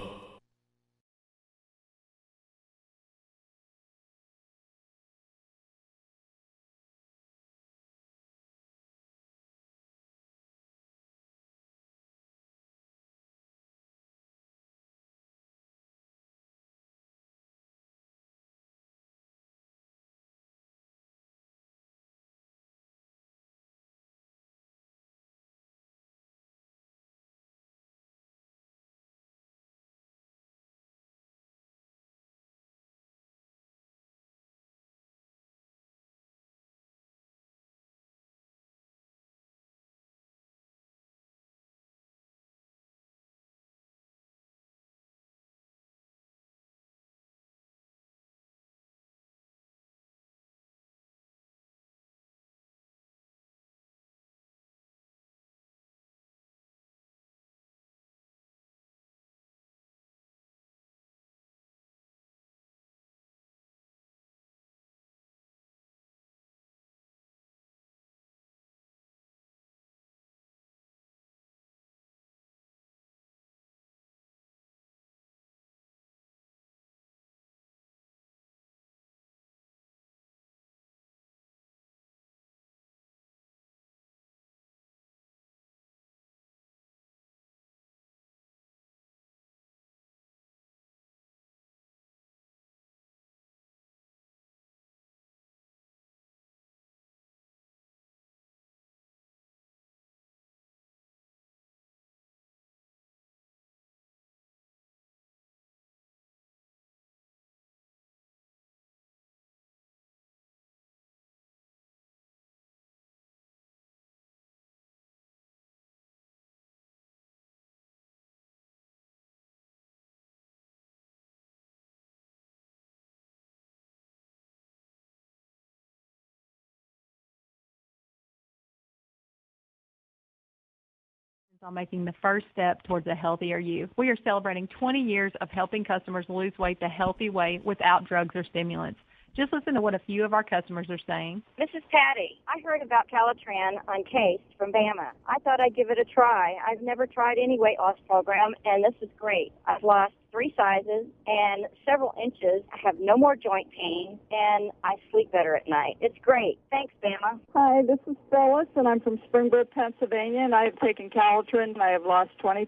[131.63, 133.87] On making the first step towards a healthier you.
[133.95, 138.35] We are celebrating 20 years of helping customers lose weight the healthy way without drugs
[138.35, 138.99] or stimulants.
[139.35, 141.43] Just listen to what a few of our customers are saying.
[141.59, 142.41] Is Patty.
[142.47, 145.11] I heard about Calitrin on Case from Bama.
[145.27, 146.55] I thought I'd give it a try.
[146.67, 149.53] I've never tried any weight loss program, and this is great.
[149.67, 152.63] I've lost three sizes and several inches.
[152.73, 155.97] I have no more joint pain, and I sleep better at night.
[156.01, 156.59] It's great.
[156.69, 157.39] Thanks, Bama.
[157.53, 161.81] Hi, this is Phyllis, and I'm from Springbrook, Pennsylvania, and I have taken Calitrin, and
[161.81, 162.67] I have lost 20.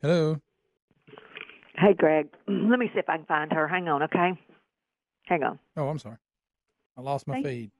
[0.00, 0.38] Hello.
[1.76, 2.28] Hey, Greg.
[2.48, 3.66] Let me see if I can find her.
[3.66, 4.32] Hang on, okay?
[5.26, 5.58] Hang on.
[5.76, 6.16] Oh, I'm sorry.
[6.96, 7.70] I lost my Thank- feed.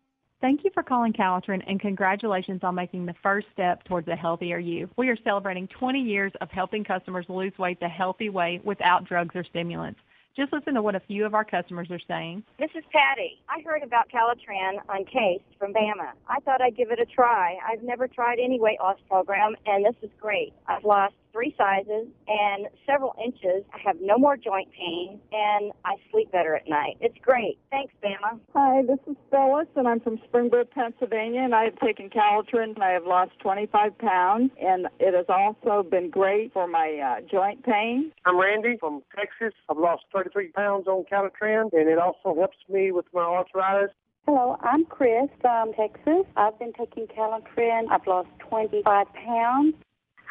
[0.40, 4.58] Thank you for calling Calitrin and congratulations on making the first step towards a healthier
[4.58, 4.90] you.
[4.96, 9.34] We are celebrating 20 years of helping customers lose weight the healthy way without drugs
[9.34, 10.00] or stimulants.
[10.36, 12.42] Just listen to what a few of our customers are saying.
[12.58, 13.40] This is Patty.
[13.48, 16.10] I heard about Calitrin on Case from Bama.
[16.28, 17.56] I thought I'd give it a try.
[17.66, 20.52] I've never tried any weight loss program, and this is great.
[20.66, 23.64] I've lost three sizes and several inches.
[23.74, 26.96] I have no more joint pain, and I sleep better at night.
[27.00, 27.58] It's great.
[27.70, 28.38] Thanks, Bama.
[28.54, 32.82] Hi, this is Phyllis, and I'm from Springbrook, Pennsylvania, and I have taken Calitrin, and
[32.82, 37.64] I have lost 25 pounds, and it has also been great for my uh, joint
[37.64, 38.12] pain.
[38.24, 39.52] I'm Randy from Texas.
[39.68, 43.90] I've lost 33 pounds on Calitrin, and it also helps me with my arthritis.
[44.26, 46.24] Hello, I'm Chris from Texas.
[46.36, 47.90] I've been taking Calitrin.
[47.90, 49.74] I've lost 25 pounds.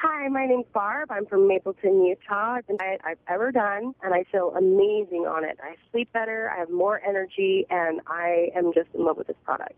[0.06, 1.10] Hi, my name's Barb.
[1.14, 2.56] I'm from Mapleton, Utah.
[2.58, 5.58] It's the diet I've ever done, and I feel amazing on it.
[5.64, 9.38] I sleep better, I have more energy, and I am just in love with this
[9.46, 9.76] product.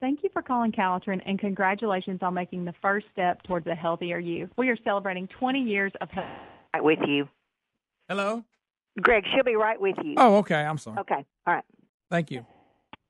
[0.00, 4.18] Thank you for calling Calitrin and congratulations on making the first step towards a healthier
[4.18, 4.50] you.
[4.56, 6.26] We are celebrating 20 years of health.
[6.74, 7.28] Right with you.
[8.08, 8.42] Hello?
[9.00, 10.14] Greg, she'll be right with you.
[10.16, 10.56] Oh, okay.
[10.56, 10.98] I'm sorry.
[10.98, 11.24] Okay.
[11.46, 11.64] All right.
[12.10, 12.44] Thank you.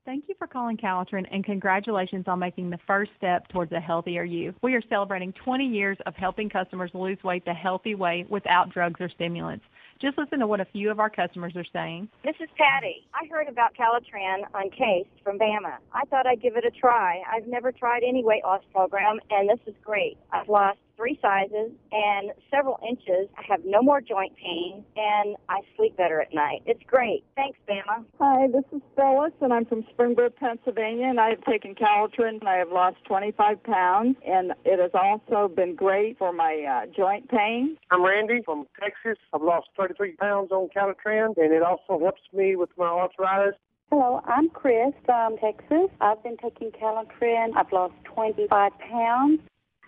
[0.05, 4.23] Thank you for calling Calitrin and congratulations on making the first step towards a healthier
[4.23, 4.53] you.
[4.61, 9.01] We are celebrating 20 years of helping customers lose weight the healthy way without drugs
[9.01, 9.65] or stimulants.
[9.99, 12.07] Just listen to what a few of our customers are saying.
[12.23, 13.07] This is Patty.
[13.15, 15.77] I heard about Calitrin on Case from Bama.
[15.91, 17.23] I thought I'd give it a try.
[17.33, 20.17] I've never tried any weight loss program, and this is great.
[20.31, 23.29] I've lost three sizes and several inches.
[23.37, 26.61] I have no more joint pain, and I sleep better at night.
[26.65, 27.23] It's great.
[27.35, 28.05] Thanks, Bama.
[28.19, 32.49] Hi, this is Phyllis, and I'm from Springbrook, Pennsylvania, and I have taken Calitrin, and
[32.49, 37.29] I have lost 25 pounds, and it has also been great for my uh, joint
[37.29, 37.77] pain.
[37.91, 39.17] I'm Randy from Texas.
[39.33, 43.55] I've lost 33 pounds on Calitrin, and it also helps me with my arthritis.
[43.91, 45.89] Hello, I'm Chris from Texas.
[46.01, 47.55] I've been taking Calitrin.
[47.55, 49.39] I've lost 25 pounds.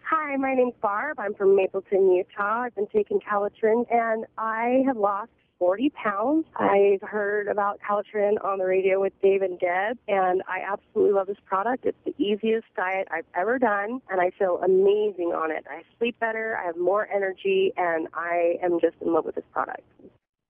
[0.09, 1.19] Hi, my name's Barb.
[1.19, 2.61] I'm from Mapleton, Utah.
[2.61, 6.45] I've been taking Calitrin, and I have lost 40 pounds.
[6.55, 11.27] I've heard about Calitrin on the radio with Dave and Deb, and I absolutely love
[11.27, 11.85] this product.
[11.85, 15.65] It's the easiest diet I've ever done, and I feel amazing on it.
[15.69, 19.43] I sleep better, I have more energy, and I am just in love with this
[19.51, 19.81] product.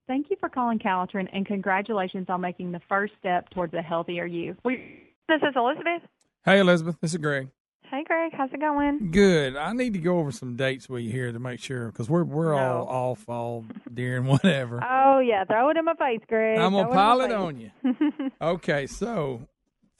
[0.05, 4.28] Thank you for calling Calitrin and congratulations on making the first step towards a healthier
[4.28, 4.55] you.
[4.64, 6.08] We This is Elizabeth.
[6.45, 6.97] Hey, Elizabeth.
[7.01, 7.49] This is Greg.
[7.90, 8.34] Hey, Greg.
[8.34, 9.12] How's it going?
[9.12, 9.56] Good.
[9.56, 12.26] I need to go over some dates with you here to make sure because we're
[12.26, 13.64] we're all off all
[13.94, 14.84] deer and whatever.
[14.84, 16.60] Oh yeah, throw it in my face, Greg.
[16.60, 17.72] I'm gonna pile it on you.
[18.42, 19.48] Okay, so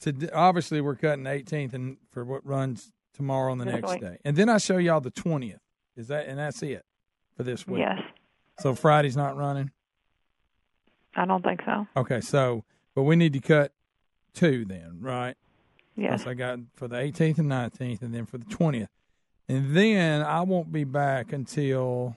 [0.00, 4.00] today, obviously we're cutting 18th and for what runs tomorrow and the This next week.
[4.02, 5.58] day, and then I show y'all the 20th.
[5.96, 6.84] Is that and that's it
[7.36, 7.80] for this week?
[7.80, 7.98] Yes.
[8.60, 9.70] So Friday's not running.
[11.16, 11.86] I don't think so.
[11.96, 12.64] Okay, so
[12.94, 13.72] but we need to cut
[14.34, 15.36] two then, right?
[15.98, 16.26] Yes.
[16.26, 18.86] I got for the 18th and 19th, and then for the 20th,
[19.48, 22.16] and then I won't be back until